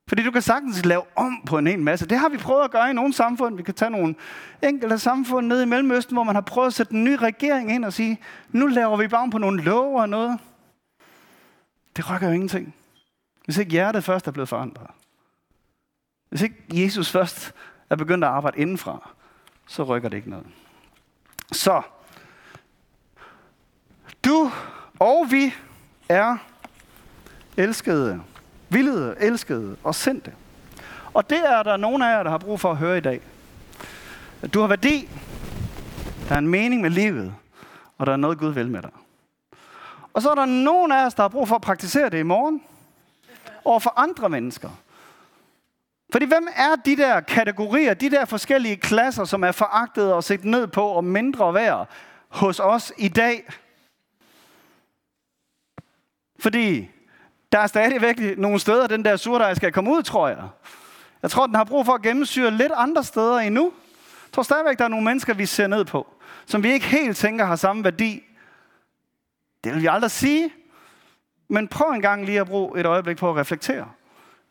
Fordi 0.08 0.22
du 0.22 0.30
kan 0.30 0.42
sagtens 0.42 0.84
lave 0.84 1.02
om 1.16 1.42
på 1.46 1.58
en 1.58 1.66
hel 1.66 1.78
masse. 1.78 2.06
Det 2.06 2.18
har 2.18 2.28
vi 2.28 2.36
prøvet 2.36 2.64
at 2.64 2.70
gøre 2.70 2.90
i 2.90 2.92
nogle 2.92 3.12
samfund. 3.12 3.56
Vi 3.56 3.62
kan 3.62 3.74
tage 3.74 3.90
nogle 3.90 4.14
enkelte 4.62 4.98
samfund 4.98 5.46
nede 5.46 5.62
i 5.62 5.66
Mellemøsten, 5.66 6.16
hvor 6.16 6.24
man 6.24 6.34
har 6.34 6.42
prøvet 6.42 6.66
at 6.66 6.74
sætte 6.74 6.94
en 6.94 7.04
ny 7.04 7.14
regering 7.14 7.72
ind 7.74 7.84
og 7.84 7.92
sige, 7.92 8.20
nu 8.50 8.66
laver 8.66 8.96
vi 8.96 9.08
bare 9.08 9.22
om 9.22 9.30
på 9.30 9.38
nogle 9.38 9.62
love 9.62 10.00
og 10.00 10.08
noget. 10.08 10.38
Det 11.96 12.10
rykker 12.10 12.26
jo 12.26 12.34
ingenting. 12.34 12.74
Hvis 13.44 13.58
ikke 13.58 13.70
hjertet 13.70 14.04
først 14.04 14.26
er 14.26 14.30
blevet 14.30 14.48
forandret. 14.48 14.86
Hvis 16.28 16.42
ikke 16.42 16.56
Jesus 16.70 17.10
først 17.10 17.54
er 17.90 17.96
begyndt 17.96 18.24
at 18.24 18.30
arbejde 18.30 18.58
indenfra, 18.58 19.10
så 19.66 19.82
rykker 19.82 20.08
det 20.08 20.16
ikke 20.16 20.30
noget. 20.30 20.46
Så, 21.52 21.82
du 24.24 24.50
og 24.98 25.26
vi 25.30 25.54
er 26.08 26.36
elskede, 27.56 28.22
vildede, 28.68 29.16
elskede 29.20 29.76
og 29.84 29.94
sendte. 29.94 30.34
Og 31.14 31.30
det 31.30 31.40
er 31.50 31.62
der 31.62 31.76
nogen 31.76 32.02
af 32.02 32.16
jer, 32.16 32.22
der 32.22 32.30
har 32.30 32.38
brug 32.38 32.60
for 32.60 32.70
at 32.70 32.76
høre 32.76 32.98
i 32.98 33.00
dag. 33.00 33.20
Du 34.54 34.60
har 34.60 34.66
værdi, 34.66 35.08
der 36.28 36.34
er 36.34 36.38
en 36.38 36.48
mening 36.48 36.82
med 36.82 36.90
livet, 36.90 37.34
og 37.98 38.06
der 38.06 38.12
er 38.12 38.16
noget 38.16 38.38
Gud 38.38 38.52
vil 38.52 38.70
med 38.70 38.82
dig. 38.82 38.90
Og 40.12 40.22
så 40.22 40.30
er 40.30 40.34
der 40.34 40.44
nogen 40.44 40.92
af 40.92 41.06
os, 41.06 41.14
der 41.14 41.22
har 41.22 41.28
brug 41.28 41.48
for 41.48 41.54
at 41.54 41.62
praktisere 41.62 42.10
det 42.10 42.18
i 42.18 42.22
morgen, 42.22 42.62
over 43.64 43.78
for 43.78 43.92
andre 43.96 44.28
mennesker. 44.28 44.70
Fordi 46.12 46.26
hvem 46.26 46.48
er 46.56 46.76
de 46.84 46.96
der 46.96 47.20
kategorier, 47.20 47.94
de 47.94 48.10
der 48.10 48.24
forskellige 48.24 48.76
klasser, 48.76 49.24
som 49.24 49.44
er 49.44 49.52
foragtet 49.52 50.12
og 50.12 50.24
set 50.24 50.44
ned 50.44 50.66
på 50.66 50.86
og 50.86 51.04
mindre 51.04 51.54
værd 51.54 51.88
hos 52.28 52.60
os 52.60 52.92
i 52.98 53.08
dag? 53.08 53.50
Fordi 56.38 56.90
der 57.52 57.58
er 57.58 57.66
stadigvæk 57.66 58.38
nogle 58.38 58.58
steder, 58.58 58.86
den 58.86 59.04
der 59.04 59.16
surdej 59.16 59.54
skal 59.54 59.72
komme 59.72 59.90
ud, 59.90 60.02
tror 60.02 60.28
jeg. 60.28 60.48
Jeg 61.22 61.30
tror, 61.30 61.46
den 61.46 61.54
har 61.54 61.64
brug 61.64 61.86
for 61.86 61.92
at 61.92 62.02
gennemsyre 62.02 62.50
lidt 62.50 62.72
andre 62.74 63.04
steder 63.04 63.38
endnu. 63.38 63.64
Jeg 63.64 64.32
tror 64.32 64.42
stadigvæk, 64.42 64.78
der 64.78 64.84
er 64.84 64.88
nogle 64.88 65.04
mennesker, 65.04 65.34
vi 65.34 65.46
ser 65.46 65.66
ned 65.66 65.84
på, 65.84 66.14
som 66.46 66.62
vi 66.62 66.72
ikke 66.72 66.86
helt 66.86 67.16
tænker 67.16 67.44
har 67.44 67.56
samme 67.56 67.84
værdi. 67.84 68.22
Det 69.64 69.72
vil 69.72 69.82
vi 69.82 69.86
aldrig 69.86 70.10
sige, 70.10 70.50
men 71.54 71.68
prøv 71.68 71.90
en 71.90 72.02
gang 72.02 72.24
lige 72.24 72.40
at 72.40 72.46
bruge 72.46 72.80
et 72.80 72.86
øjeblik 72.86 73.16
på 73.16 73.30
at 73.30 73.36
reflektere. 73.36 73.88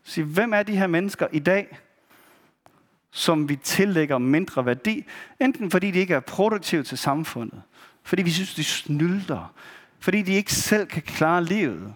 Sig, 0.04 0.24
hvem 0.24 0.54
er 0.54 0.64
de 0.64 0.78
her 0.78 0.88
mennesker 0.88 1.28
i 1.32 1.40
dag, 1.40 1.78
som 3.12 3.50
vi 3.50 3.56
tillægger 3.56 4.18
mindre 4.18 4.66
værdi, 4.66 5.06
enten 5.42 5.72
fordi 5.72 5.92
de 5.92 6.00
ikke 6.00 6.14
er 6.14 6.20
produktive 6.20 6.84
til 6.84 6.98
samfundet, 6.98 7.62
fordi 8.04 8.22
vi 8.22 8.32
synes, 8.32 8.56
de 8.56 8.64
snylder, 8.64 9.54
fordi 10.00 10.22
de 10.22 10.34
ikke 10.34 10.54
selv 10.54 10.88
kan 10.88 11.02
klare 11.02 11.44
livet? 11.44 11.94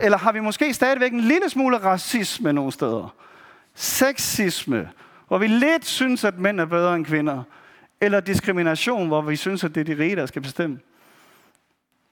Eller 0.00 0.18
har 0.18 0.32
vi 0.32 0.40
måske 0.40 0.74
stadigvæk 0.74 1.12
en 1.12 1.20
lille 1.20 1.50
smule 1.50 1.78
racisme 1.78 2.52
nogle 2.52 2.72
steder? 2.72 3.14
Sexisme, 3.74 4.90
hvor 5.28 5.38
vi 5.38 5.46
lidt 5.46 5.86
synes, 5.86 6.24
at 6.24 6.38
mænd 6.38 6.60
er 6.60 6.64
bedre 6.64 6.96
end 6.96 7.04
kvinder. 7.04 7.42
Eller 8.00 8.20
diskrimination, 8.20 9.08
hvor 9.08 9.20
vi 9.20 9.36
synes, 9.36 9.64
at 9.64 9.74
det 9.74 9.80
er 9.80 9.94
de 9.94 10.02
rige, 10.02 10.16
der 10.16 10.26
skal 10.26 10.42
bestemme. 10.42 10.78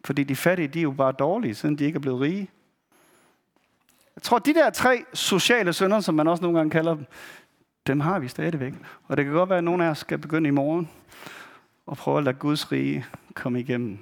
Fordi 0.04 0.24
de 0.24 0.36
fattige, 0.36 0.68
de 0.68 0.78
er 0.78 0.82
jo 0.82 0.90
bare 0.90 1.12
dårlige, 1.12 1.54
siden 1.54 1.78
de 1.78 1.84
ikke 1.84 1.96
er 1.96 2.00
blevet 2.00 2.20
rige. 2.20 2.50
Jeg 4.16 4.22
tror, 4.22 4.38
de 4.38 4.54
der 4.54 4.70
tre 4.70 5.04
sociale 5.14 5.72
sønder, 5.72 6.00
som 6.00 6.14
man 6.14 6.28
også 6.28 6.42
nogle 6.42 6.58
gange 6.58 6.70
kalder 6.70 6.94
dem, 6.94 7.06
dem 7.86 8.00
har 8.00 8.18
vi 8.18 8.28
stadigvæk. 8.28 8.74
Og 9.08 9.16
det 9.16 9.24
kan 9.24 9.34
godt 9.34 9.48
være, 9.48 9.58
at 9.58 9.64
nogle 9.64 9.84
af 9.84 9.90
os 9.90 9.98
skal 9.98 10.18
begynde 10.18 10.48
i 10.48 10.50
morgen 10.50 10.90
og 11.86 11.96
prøve 11.96 12.18
at 12.18 12.24
lade 12.24 12.36
Guds 12.36 12.72
rige 12.72 13.06
komme 13.34 13.60
igennem 13.60 13.98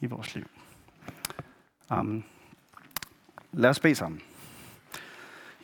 i 0.00 0.06
vores 0.06 0.34
liv. 0.34 0.44
Amen. 1.90 2.24
Lad 3.52 3.70
os 3.70 3.80
bede 3.80 3.94
sammen. 3.94 4.20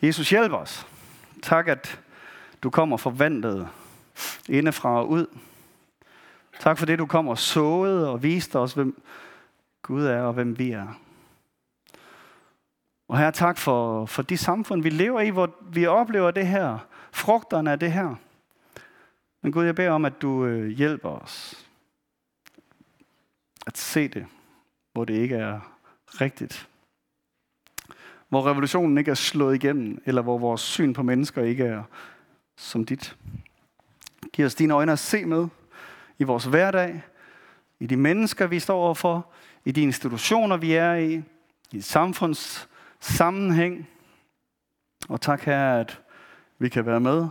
Jesus, 0.01 0.29
hjælp 0.29 0.53
os. 0.53 0.87
Tak, 1.43 1.67
at 1.67 1.99
du 2.63 2.69
kommer 2.69 2.97
forvandlet 2.97 3.67
indefra 4.49 4.89
og 4.99 5.09
ud. 5.09 5.25
Tak 6.59 6.77
for 6.77 6.85
det, 6.85 6.99
du 6.99 7.05
kommer 7.05 7.31
og 7.31 7.37
såede 7.37 8.09
og 8.09 8.23
viste 8.23 8.59
os, 8.59 8.73
hvem 8.73 9.01
Gud 9.91 10.05
er 10.05 10.21
og 10.21 10.33
hvem 10.33 10.59
vi 10.59 10.71
er. 10.71 10.99
Og 13.07 13.17
her 13.17 13.31
tak 13.31 13.57
for, 13.57 14.05
for 14.05 14.21
de 14.21 14.37
samfund, 14.37 14.83
vi 14.83 14.89
lever 14.89 15.21
i, 15.21 15.29
hvor 15.29 15.55
vi 15.61 15.85
oplever 15.85 16.31
det 16.31 16.47
her, 16.47 16.77
frugterne 17.11 17.71
af 17.71 17.79
det 17.79 17.91
her. 17.91 18.15
Men 19.41 19.51
Gud, 19.51 19.65
jeg 19.65 19.75
beder 19.75 19.91
om, 19.91 20.05
at 20.05 20.21
du 20.21 20.45
øh, 20.45 20.69
hjælper 20.69 21.09
os 21.09 21.65
at 23.67 23.77
se 23.77 24.07
det, 24.07 24.25
hvor 24.93 25.05
det 25.05 25.13
ikke 25.13 25.35
er 25.35 25.59
rigtigt. 26.07 26.69
Hvor 28.29 28.47
revolutionen 28.47 28.97
ikke 28.97 29.11
er 29.11 29.15
slået 29.15 29.55
igennem, 29.55 30.01
eller 30.05 30.21
hvor 30.21 30.37
vores 30.37 30.61
syn 30.61 30.93
på 30.93 31.03
mennesker 31.03 31.43
ikke 31.43 31.63
er 31.63 31.83
som 32.57 32.85
dit. 32.85 33.17
Giv 34.33 34.45
os 34.45 34.55
dine 34.55 34.73
øjne 34.73 34.91
at 34.91 34.99
se 34.99 35.25
med 35.25 35.47
i 36.19 36.23
vores 36.23 36.45
hverdag, 36.45 37.01
i 37.79 37.85
de 37.85 37.97
mennesker, 37.97 38.47
vi 38.47 38.59
står 38.59 38.83
overfor, 38.83 39.31
i 39.65 39.71
de 39.71 39.81
institutioner, 39.81 40.57
vi 40.57 40.73
er 40.73 40.93
i, 40.93 41.23
i 41.71 41.81
samfunds 41.81 42.69
sammenhæng. 42.99 43.89
Og 45.09 45.21
tak 45.21 45.41
her, 45.41 45.73
at 45.73 46.01
vi 46.59 46.69
kan 46.69 46.85
være 46.85 46.99
med, 46.99 47.27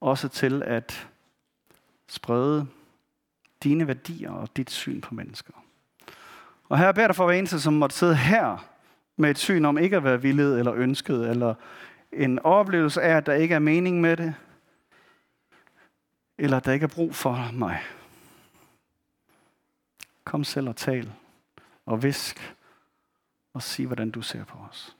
også 0.00 0.28
til 0.28 0.62
at 0.62 1.08
sprede 2.08 2.66
dine 3.62 3.86
værdier 3.86 4.30
og 4.30 4.56
dit 4.56 4.70
syn 4.70 5.00
på 5.00 5.14
mennesker. 5.14 5.52
Og 6.68 6.78
her 6.78 6.92
beder 6.92 7.06
dig 7.06 7.16
for 7.16 7.26
hver 7.26 7.34
eneste, 7.34 7.60
som 7.60 7.72
måtte 7.72 7.96
sidde 7.96 8.16
her 8.16 8.68
med 9.16 9.30
et 9.30 9.38
syn 9.38 9.64
om 9.64 9.78
ikke 9.78 9.96
at 9.96 10.04
være 10.04 10.22
villet 10.22 10.58
eller 10.58 10.74
ønsket, 10.74 11.30
eller 11.30 11.54
en 12.12 12.38
oplevelse 12.38 13.02
af, 13.02 13.16
at 13.16 13.26
der 13.26 13.34
ikke 13.34 13.54
er 13.54 13.58
mening 13.58 14.00
med 14.00 14.16
det, 14.16 14.34
eller 16.38 16.56
at 16.56 16.64
der 16.64 16.72
ikke 16.72 16.84
er 16.84 16.94
brug 16.94 17.14
for 17.14 17.50
mig. 17.52 17.82
Kom 20.26 20.44
selv 20.44 20.68
og 20.68 20.76
tal 20.76 21.12
og 21.86 22.02
visk 22.02 22.56
og 23.54 23.62
sig, 23.62 23.86
hvordan 23.86 24.10
du 24.10 24.22
ser 24.22 24.44
på 24.44 24.58
os. 24.58 24.96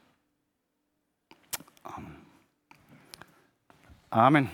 Amen. 1.84 2.16
Amen. 4.10 4.50